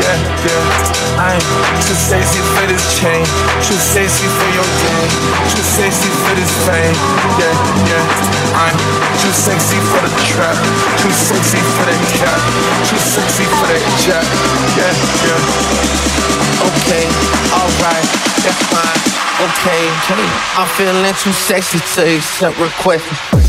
[0.01, 1.19] Yeah, yeah.
[1.19, 1.43] I'm
[1.83, 3.23] too sexy for this chain,
[3.61, 5.11] too sexy for your game,
[5.51, 6.95] too sexy for this fame.
[7.37, 7.53] Yeah,
[7.85, 8.03] yeah.
[8.55, 8.77] I'm
[9.19, 10.57] too sexy for the trap,
[11.03, 12.39] too sexy for that cat,
[12.87, 14.25] too sexy for that jack.
[14.79, 14.93] Yeah,
[15.27, 15.41] yeah.
[16.71, 17.05] Okay,
[17.51, 18.07] alright,
[18.41, 19.01] that's fine.
[19.39, 19.83] Okay,
[20.57, 23.48] I'm feeling too sexy to accept requests.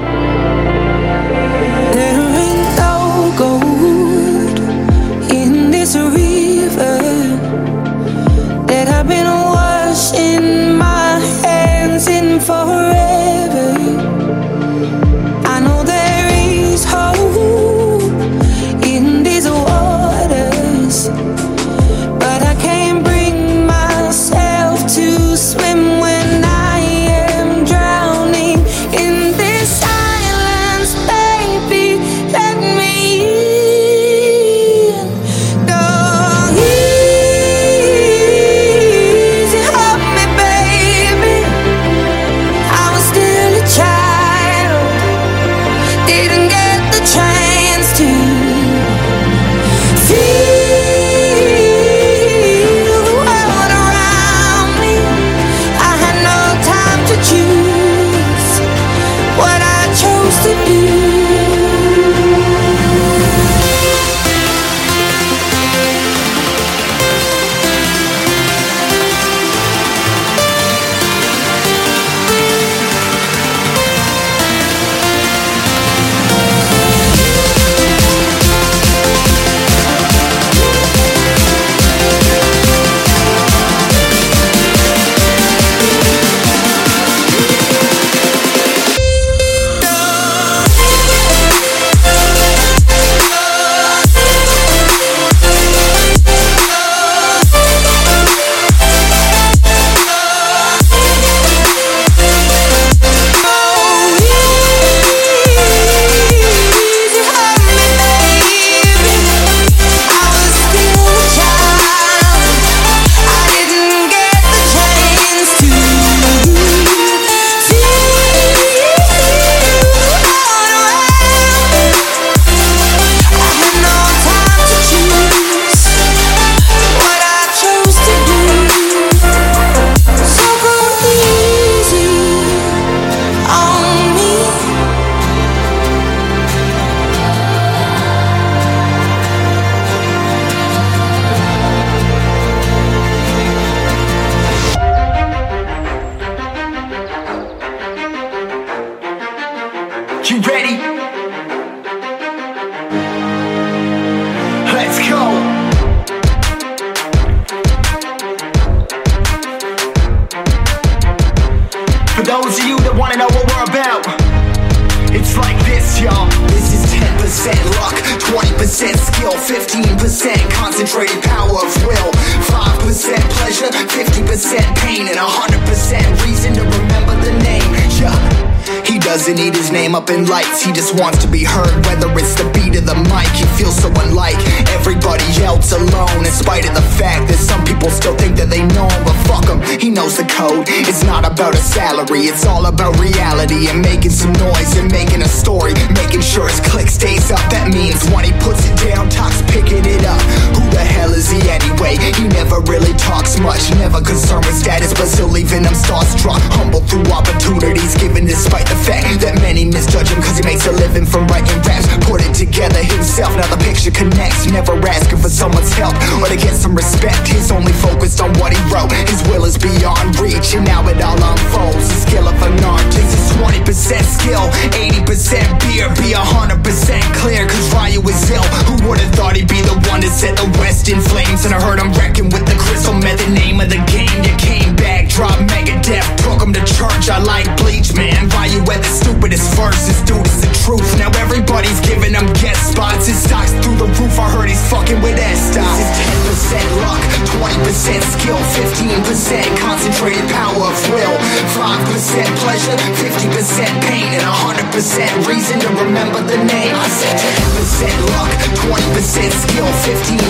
[175.93, 177.71] and reason to remember the name.
[177.99, 178.41] Yeah.
[178.85, 182.07] He doesn't need his name up in lights, he just wants to be heard, whether
[182.19, 183.27] it's the beat of the mic.
[183.35, 184.39] He feels so unlike
[184.69, 188.63] everybody else alone, in spite of the fact that some people still think that they
[188.75, 190.67] know him, but fuck him, he knows the code.
[190.67, 195.21] It's not about a salary, it's all about reality and making some noise and making
[195.21, 197.43] a story, making sure his click stays up.
[197.51, 200.60] That means when he puts it down, talks picking it up.
[200.71, 201.99] The hell is he anyway?
[201.99, 206.39] He never really talks much, never concerned with status, but still leaving them starstruck.
[206.55, 210.71] Humble through opportunities given despite the fact that many misjudge him cause he makes a
[210.71, 211.87] living from writing raps.
[212.07, 214.47] Put it together himself, now the picture connects.
[214.51, 217.27] Never asking for someone's help or to get some respect.
[217.27, 218.91] He's only focused on what he wrote.
[219.07, 221.87] His will is beyond reach, and now it all unfolds.
[221.87, 223.63] The skill of an artist is 20%
[224.03, 224.45] skill,
[224.75, 227.47] 80% beer, be 100% clear.
[227.47, 228.43] Cause Ryu is ill.
[228.67, 231.45] Who would've thought he'd be the one to set the West in flames?
[231.45, 234.13] And I heard I'm wrecking with the Crystal Method, name of the game.
[234.23, 237.09] You came back, dropped Megadef, took him to church.
[237.09, 238.29] I like Bleach, man.
[238.29, 240.85] Ryu had the stupidest verses, dude, it's the truth.
[240.97, 243.07] Now everybody's giving him guest spots.
[243.07, 244.15] His stocks through the roof.
[244.19, 245.65] I heard he's fucking with S-Stock.
[245.65, 247.01] This is 10% luck,
[247.41, 251.15] 20% skill, 15% concentrated power of will,
[251.57, 256.73] 5% pleasure, 50% pain, and 100% reason to remember the name.
[256.77, 258.31] I said 10% luck,
[258.69, 260.29] 20% skill, 15%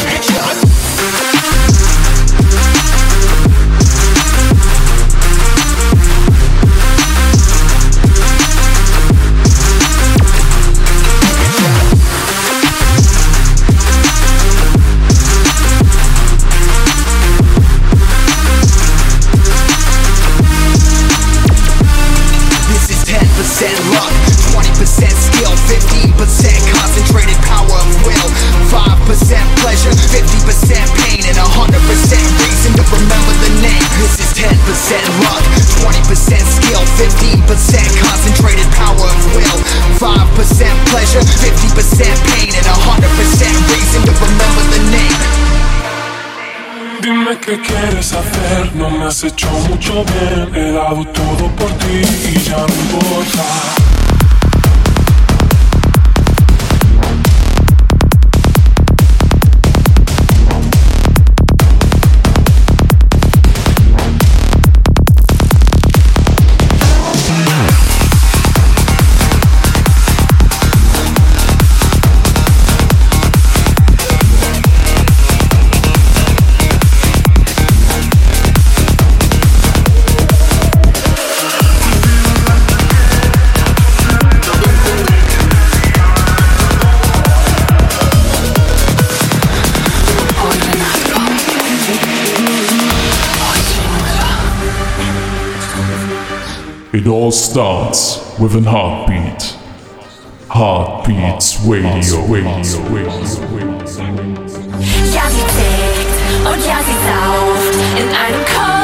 [47.49, 50.55] Qué quieres hacer, no me has hecho mucho bien.
[50.55, 53.98] He dado todo por ti y ya no importa.
[96.99, 99.57] It all starts with an heartbeat.
[100.51, 102.25] Heartbeats Radio.
[102.27, 102.59] Radio.
[105.55, 106.61] Tickt und
[107.07, 108.78] sauft in einem kunterbunten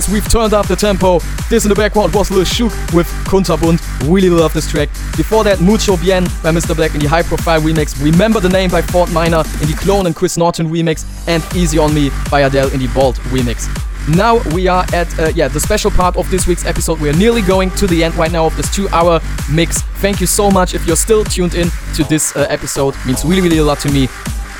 [0.00, 1.18] guys, we've turned up the tempo.
[1.48, 3.80] This in the background was Lil Shook with Kunterbund.
[4.10, 4.88] Really love this track.
[5.16, 6.74] Before that, Mucho Bien by Mr.
[6.74, 8.02] Black in the high profile remix.
[8.02, 11.04] Remember the Name by Fort Minor in the Clone and Chris Norton remix.
[11.28, 13.68] And Easy on Me by Adele in the Bolt remix.
[14.16, 16.98] Now we are at uh, yeah the special part of this week's episode.
[17.00, 19.20] We are nearly going to the end right now of this two-hour
[19.50, 19.82] mix.
[20.00, 22.94] Thank you so much if you're still tuned in to this uh, episode.
[22.96, 24.08] It means really really a lot to me.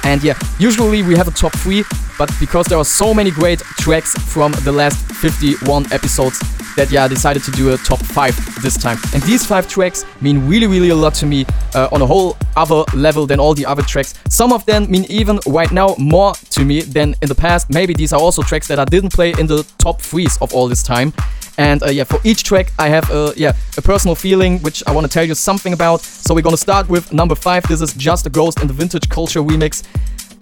[0.04, 1.84] And yeah, usually we have a top three,
[2.18, 6.38] but because there are so many great tracks from the last 51 episodes,
[6.76, 8.98] that yeah, I decided to do a top five this time.
[9.12, 11.44] And these five tracks mean really, really a lot to me
[11.74, 14.14] uh, on a whole other level than all the other tracks.
[14.28, 17.68] Some of them mean even right now more to me than in the past.
[17.70, 20.68] Maybe these are also tracks that I didn't play in the top threes of all
[20.68, 21.12] this time.
[21.58, 24.92] And uh, yeah, for each track, I have a yeah a personal feeling which I
[24.92, 26.00] want to tell you something about.
[26.00, 27.64] So we're gonna start with number five.
[27.68, 29.82] This is just a ghost in the Vintage Culture remix.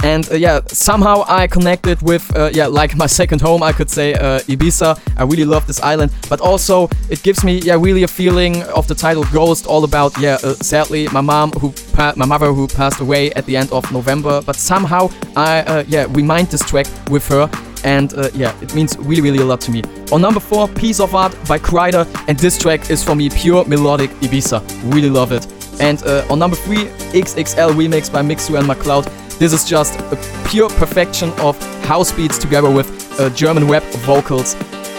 [0.05, 3.91] And uh, yeah, somehow I connected with uh, yeah like my second home, I could
[3.91, 4.99] say uh, Ibiza.
[5.17, 8.87] I really love this island, but also it gives me yeah really a feeling of
[8.87, 11.73] the title Ghost, all about yeah uh, sadly my mom who
[12.17, 14.41] my mother who passed away at the end of November.
[14.43, 17.51] But somehow I uh, yeah remind this track with her
[17.85, 19.83] and uh, yeah, it means really, really a lot to me.
[20.13, 23.65] On number four, Piece of Art by Kryder, and this track is for me pure
[23.65, 24.61] melodic Ibiza.
[24.93, 25.47] Really love it.
[25.81, 29.07] And uh, on number three, XXL remix by Mixu and McCloud.
[29.39, 30.17] This is just a
[30.49, 32.89] pure perfection of house beats together with
[33.21, 34.57] uh, German rap vocals.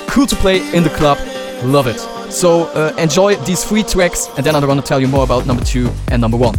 [0.08, 1.18] Cool to play in the club.
[1.64, 2.00] Love it.
[2.32, 5.66] So uh, enjoy these three tracks, and then I'm gonna tell you more about number
[5.66, 6.56] two and number one.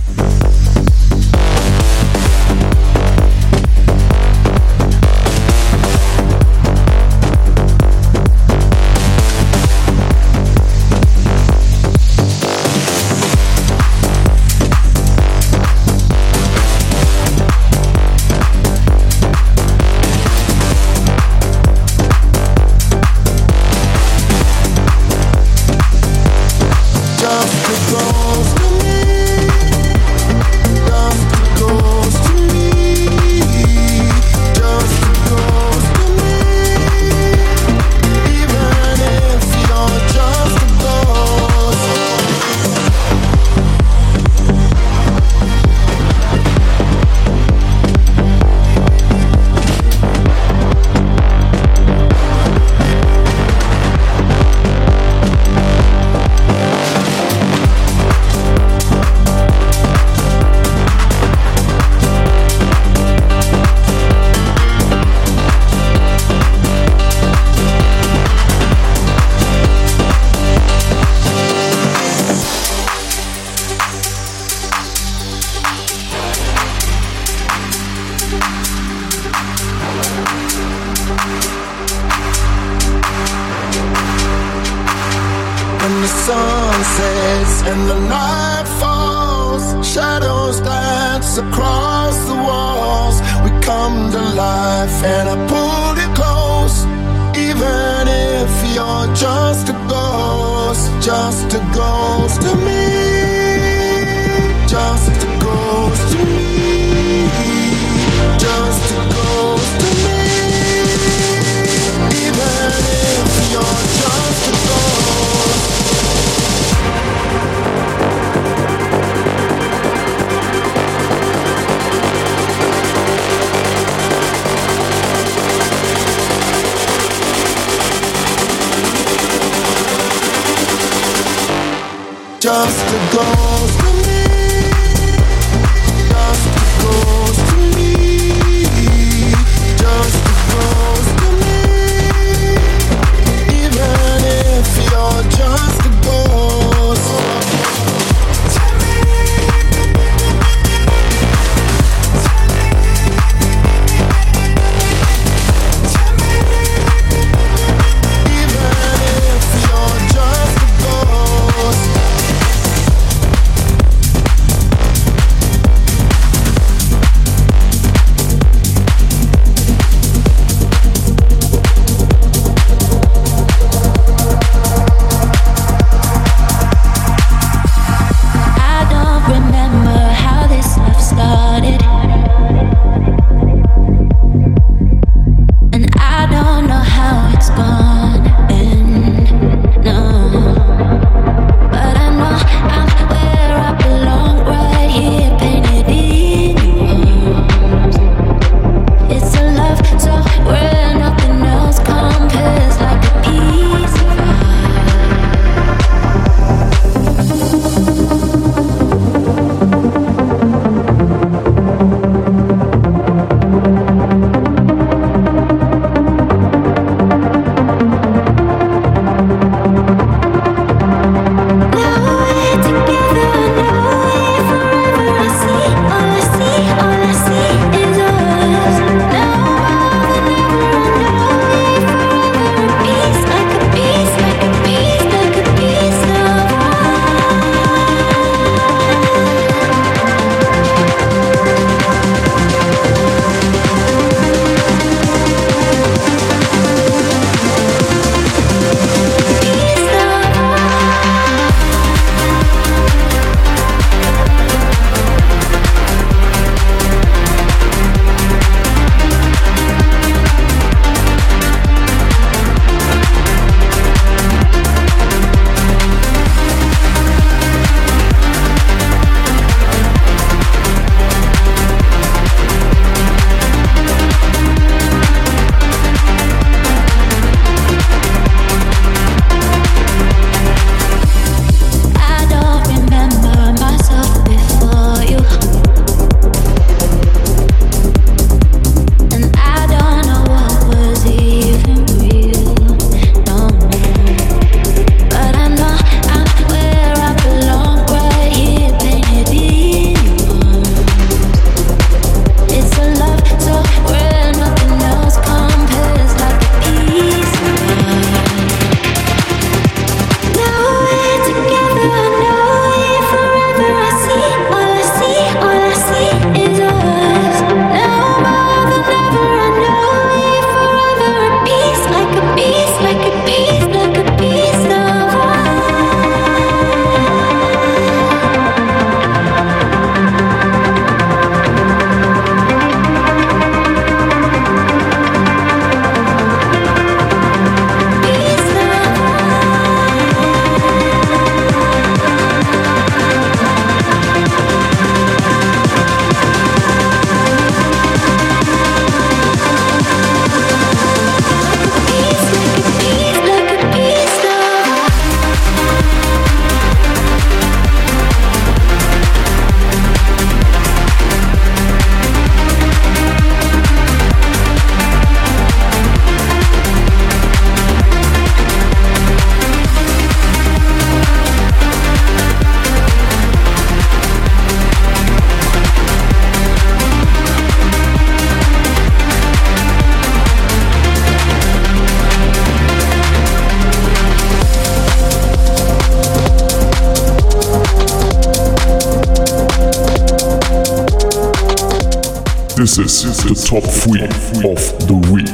[392.77, 394.05] This is the top three
[394.47, 395.27] of the week.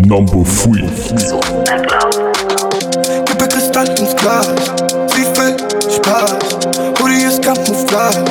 [0.00, 0.88] Number three.
[3.26, 4.46] Kippe Kristall ins Glas,
[5.12, 5.54] sie will
[5.92, 6.32] Spaß.
[6.98, 8.24] Hoodie ist Camouflage,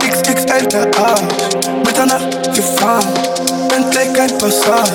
[0.00, 1.20] XXL der Arsch.
[1.84, 3.12] Mitternacht gefahren,
[3.68, 4.90] Bentley kein Passat.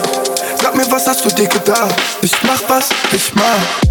[0.59, 1.95] Sag mir, was hast du dir gedacht?
[2.23, 3.86] Ich mach, was ich mach.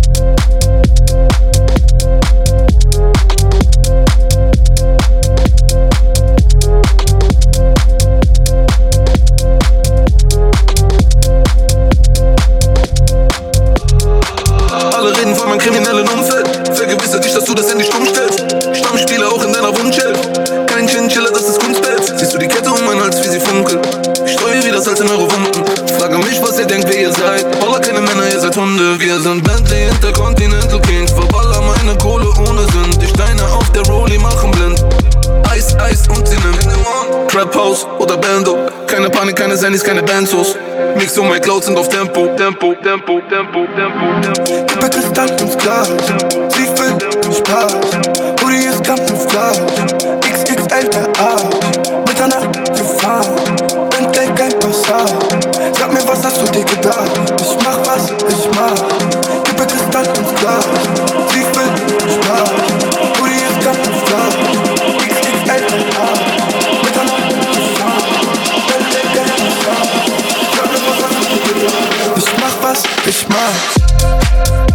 [73.36, 74.65] Ich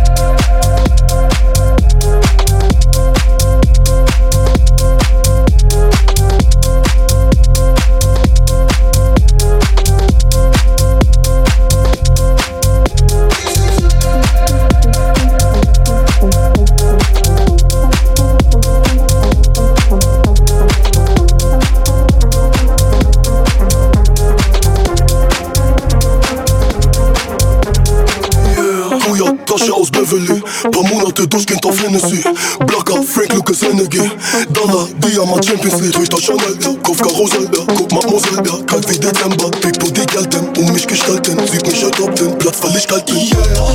[31.21, 32.23] Monate durchgehend auf Hennessy
[32.65, 34.11] Blacker, Frank Lucas Energy
[34.49, 38.89] Dollar, Diamant Champions League Durch das Chanel, ja, Kauf Karussell, ja Guck Mademoiselle, ja, kalt
[38.89, 42.87] wie Dezember Big Booty Gelten, um mich gestalten Sieht mich ob den Platz, weil ich
[42.87, 43.27] kalt bin yeah.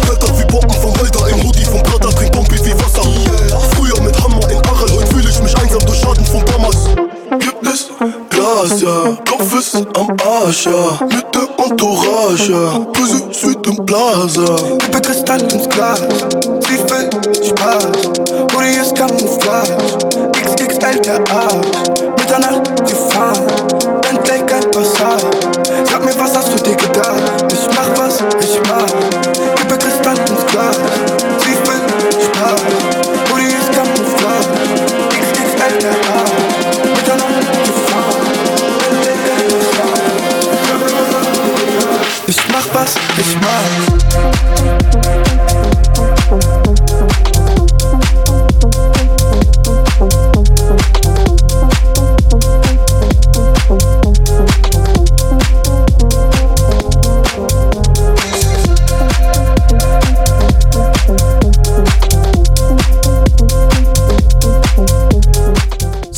[0.09, 3.61] Wetter wie Poppen von Walter Im Hoodie von Prada, trink Pompi wie Wasser yeah.
[3.77, 6.89] Früher mit Hammer in Arel Heute fühl ich mich einsam durch Schaden von Bammers
[7.39, 7.89] Gibt es
[8.31, 14.57] Glas, ja Kopf ist am Arsch, ja Mit der Entourage, ja Pussy, Suite im Plaza.
[14.97, 16.01] Kippe Kristall ins Glas,
[16.61, 16.76] sie
[17.47, 17.85] will Spaß.
[18.53, 19.77] Hoodie ist Camouflage,
[20.33, 21.67] XXL der Arsch.
[21.67, 21.86] Mitternacht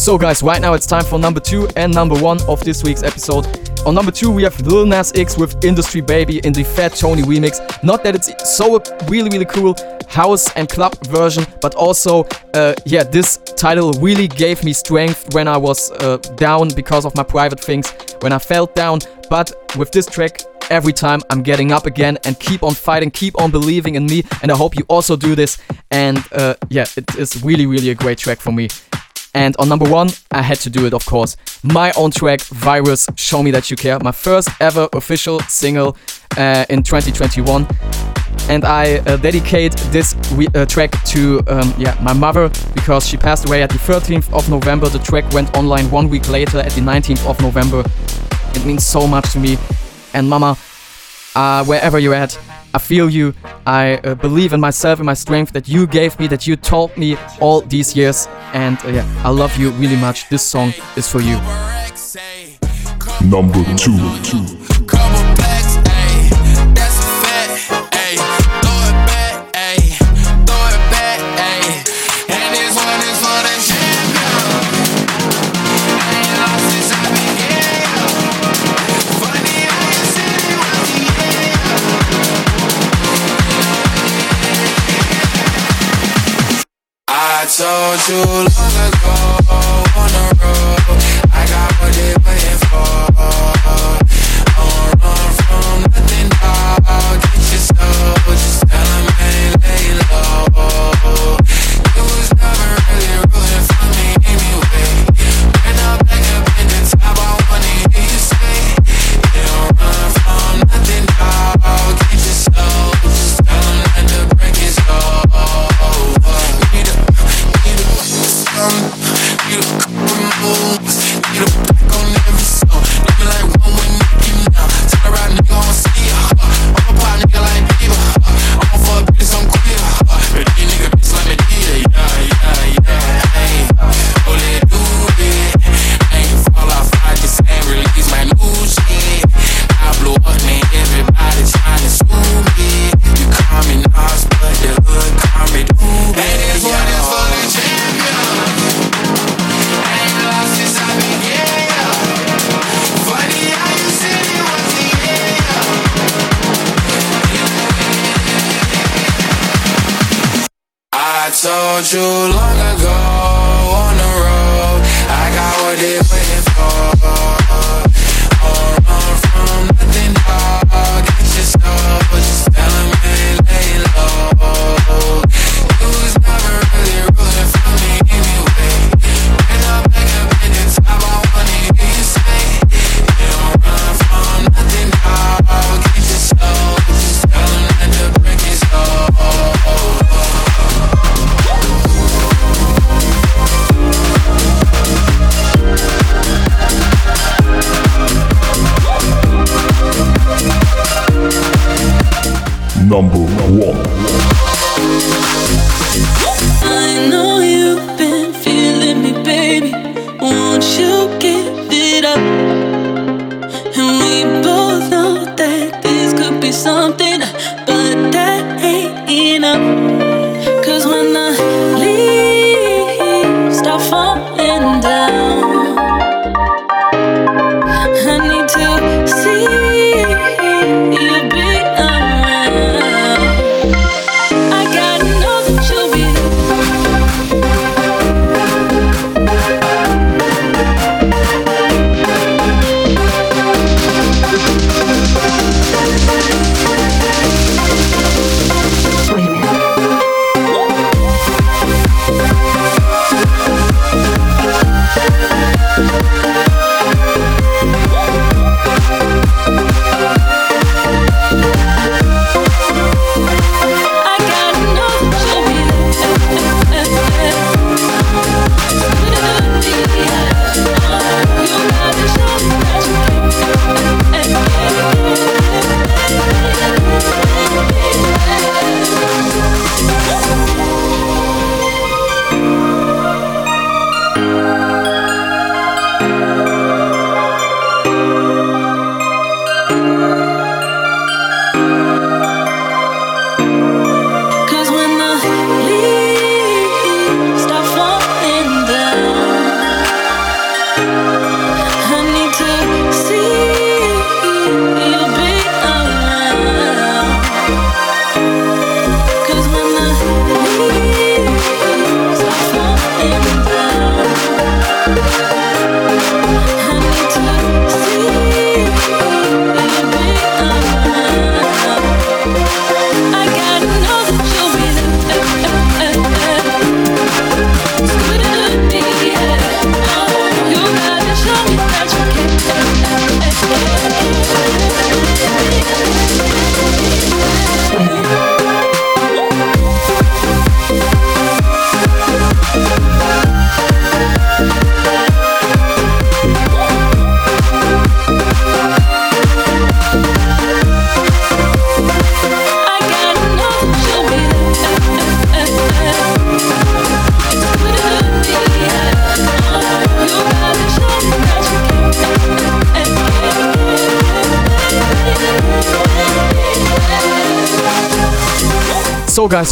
[0.08, 3.02] So, guys, right now it's time for number two and number one of this week's
[3.02, 3.46] episode.
[3.86, 7.20] On number two, we have Lil Nas X with Industry Baby in the Fat Tony
[7.20, 7.60] remix.
[7.84, 9.76] Not that it's so a really, really cool
[10.08, 12.24] house and club version, but also,
[12.54, 17.14] uh, yeah, this title really gave me strength when I was uh, down because of
[17.14, 19.00] my private things, when I felt down.
[19.28, 20.40] But with this track,
[20.70, 24.22] every time I'm getting up again and keep on fighting, keep on believing in me.
[24.40, 25.58] And I hope you also do this.
[25.90, 28.70] And uh, yeah, it is really, really a great track for me.
[29.38, 31.36] And on number one, I had to do it, of course.
[31.62, 33.96] My own track, Virus, Show Me That You Care.
[34.02, 35.96] My first ever official single
[36.36, 37.64] uh, in 2021.
[38.48, 43.16] And I uh, dedicate this re- uh, track to um, yeah my mother because she
[43.16, 44.88] passed away at the 13th of November.
[44.88, 47.84] The track went online one week later at the 19th of November.
[48.56, 49.56] It means so much to me.
[50.14, 50.58] And Mama,
[51.36, 52.36] uh, wherever you're at,
[52.78, 53.34] I feel you.
[53.66, 56.96] I uh, believe in myself and my strength that you gave me, that you taught
[56.96, 58.28] me all these years.
[58.52, 60.28] And uh, yeah, I love you really much.
[60.28, 61.40] This song is for you.
[63.28, 64.67] Number two.
[87.48, 89.14] Told you long ago.
[89.96, 91.00] On the road,
[91.32, 92.57] I got what they waiting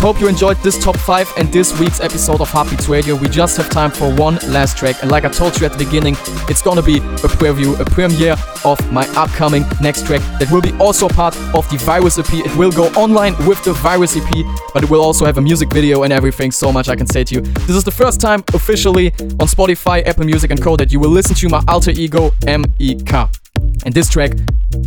[0.06, 3.16] hope you enjoyed this top 5 and this week's episode of Heartbeats Radio.
[3.16, 5.84] We just have time for one last track, and like I told you at the
[5.84, 6.14] beginning,
[6.48, 10.72] it's gonna be a preview, a premiere of my upcoming next track that will be
[10.78, 12.32] also part of the Virus EP.
[12.34, 15.72] It will go online with the Virus EP, but it will also have a music
[15.72, 16.52] video and everything.
[16.52, 17.40] So much I can say to you.
[17.40, 20.76] This is the first time officially on Spotify, Apple Music, and Co.
[20.76, 23.12] that you will listen to my alter ego MEK.
[23.84, 24.30] And this track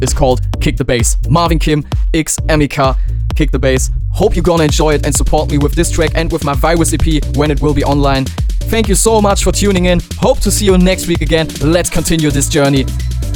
[0.02, 1.18] is called Kick the Bass.
[1.28, 1.84] Marvin Kim
[2.14, 2.96] X MEK
[3.36, 3.92] Kick the Bass.
[4.12, 6.94] Hope you're gonna enjoy it and support me with this track and with my Virus
[6.94, 8.26] EP when it will be online.
[8.70, 10.00] Thank you so much for tuning in.
[10.18, 11.48] Hope to see you next week again.
[11.62, 12.86] Let's continue this journey.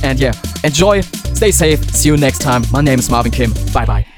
[0.04, 0.34] And yeah,
[0.64, 1.84] enjoy, stay safe.
[1.92, 2.64] See you next time.
[2.72, 3.54] My name is Marvin Kim.
[3.74, 4.13] Bye bye.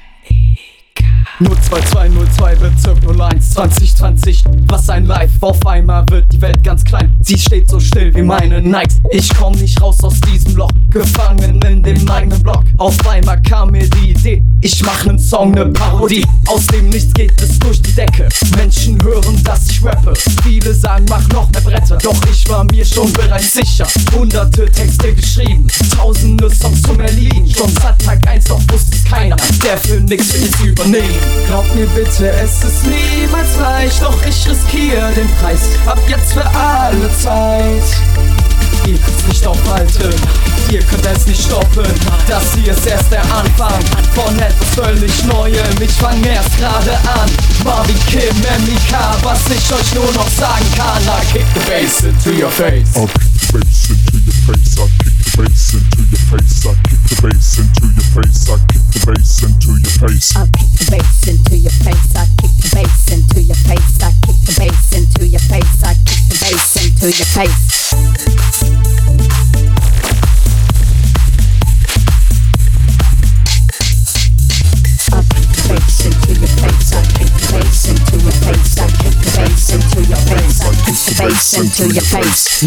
[1.38, 7.14] 02202 Bezirk 01 2020 Was ein Life, auf einmal wird die Welt ganz klein.
[7.20, 10.70] Sie steht so still wie meine Nikes Ich komm nicht raus aus diesem Loch.
[10.88, 12.64] Gefangen in dem eigenen Block.
[12.78, 16.24] Auf einmal kam mir die Idee Ich mach nen Song, ne Parodie.
[16.46, 18.28] Aus dem Nichts geht es durch die Decke.
[18.56, 20.14] Menschen hören, dass ich rappe.
[20.42, 23.86] Viele sagen, mach noch mehr Bretter Doch ich war mir schon bereits sicher.
[24.14, 25.66] Hunderte Texte geschrieben.
[25.94, 30.32] Tausende Songs zum Erliegen Schon seit Tag 1, doch wusste es keiner Der für nix
[30.32, 30.60] will es
[30.96, 36.32] übernehmen Glaub mir bitte, es ist niemals leicht Doch ich riskiere den Preis Ab jetzt
[36.32, 37.82] für alle Zeit
[38.86, 40.14] Ihr könnt's nicht aufhalten,
[40.70, 41.86] ihr könnt es nicht stoppen
[42.28, 43.80] Das hier ist erst der Anfang
[44.14, 47.28] von etwas völlig Neuem, ich fang erst gerade an.
[47.64, 48.20] Marvin Kim,
[48.64, 51.02] MIK, was ich euch nur noch sagen kann.
[51.02, 52.96] I kick the bass into your face.
[52.96, 55.15] I'll kick the bass into your face.
[55.36, 56.64] Bass into your face.
[56.64, 58.48] I kick the bass into your face.
[58.48, 60.32] I kick the bass into your face.
[60.34, 62.16] I kick the bass into your face.
[62.16, 64.00] I kick the bass into your face.
[64.00, 65.82] I kick the bass into your face.
[65.84, 67.76] I kick the bass into your face.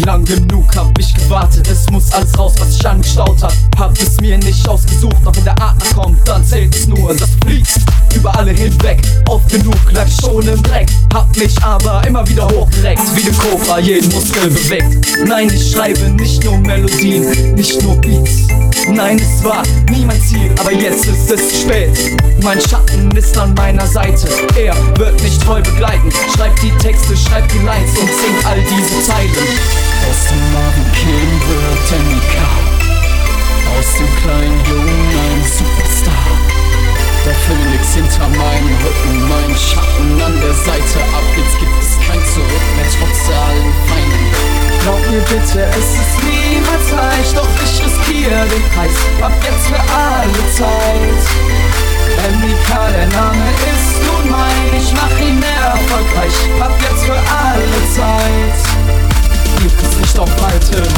[0.06, 3.52] Lang genug hab ich gewartet, es muss alles raus, was ich angestaut hab.
[3.78, 7.30] Hab es mir nicht ausgesucht, doch wenn der Atmer kommt, dann zählt es nur, dass
[7.30, 7.80] du fliegst.
[8.14, 10.88] Über alle hinweg, oft genug lag schon im Dreck.
[11.12, 15.06] Hab mich aber immer wieder hochgereckt, wie ne Cobra jeden Muskel bewegt.
[15.26, 18.46] Nein, ich schreibe nicht nur Melodien, nicht nur Beats.
[18.88, 21.98] Nein, es war nie mein Ziel, aber jetzt ist es spät.
[22.42, 26.10] Mein Schatten ist an meiner Seite, er wird mich treu begleiten.
[26.34, 29.30] Schreibt die Texte, schreibt die Lines und singt all diese Zeilen.
[30.08, 32.48] Aus dem Marvin King wird Emika.
[33.78, 36.30] Aus dem kleinen Jungen ein Superstar.
[37.26, 40.98] Der Phönix hinter meinem Rücken, mein Schatten an der Seite.
[41.12, 44.60] Ab jetzt gibt es kein Zurück mehr, trotz allen Feinden.
[44.82, 48.96] Glaub mir bitte, es ist niemals leicht, doch ich riskiere den Preis.
[49.20, 51.79] Ab jetzt für alle Zeit.
[52.28, 56.34] Emika, der Name ist nun mein, ich mach ihn mehr erfolgreich.
[56.60, 58.58] Ab jetzt für alle Zeit.
[59.62, 60.88] Ihr könnt's nicht aufhalten,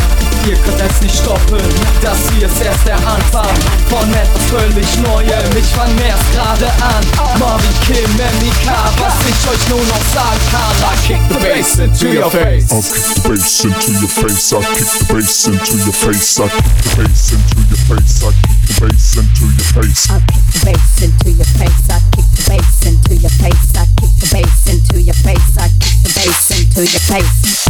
[0.46, 1.58] ihr könnt es nicht stoppen.
[2.00, 3.50] Das hier ist erst der Anfang
[3.90, 5.56] von etwas völlig Neuem.
[5.58, 7.02] Ich fang erst gerade an.
[7.40, 10.76] Marvin Kim, MIK, was ich euch nur noch sagen kann.
[10.78, 12.70] I kick the bass into your face.
[12.70, 14.52] I'll kick the bass into your face.
[14.52, 16.38] I'll kick the bass into your face.
[16.38, 17.81] I'll kick the bass into your face.
[17.92, 20.08] I'll kick the bass into your face.
[20.08, 21.90] I'll kick the bass into your face.
[21.90, 23.76] I kick the bass into your face.
[23.76, 25.58] I kick the bass into your face.
[25.58, 27.68] I kick the bass into your face.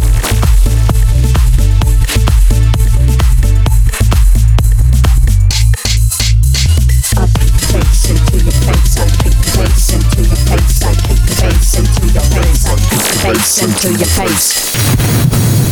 [7.03, 8.95] I kick the bass into your face.
[8.95, 10.83] I kick the bass into your face.
[10.83, 12.63] I kick the bass into your face.
[12.63, 15.72] I kick the bass into your face.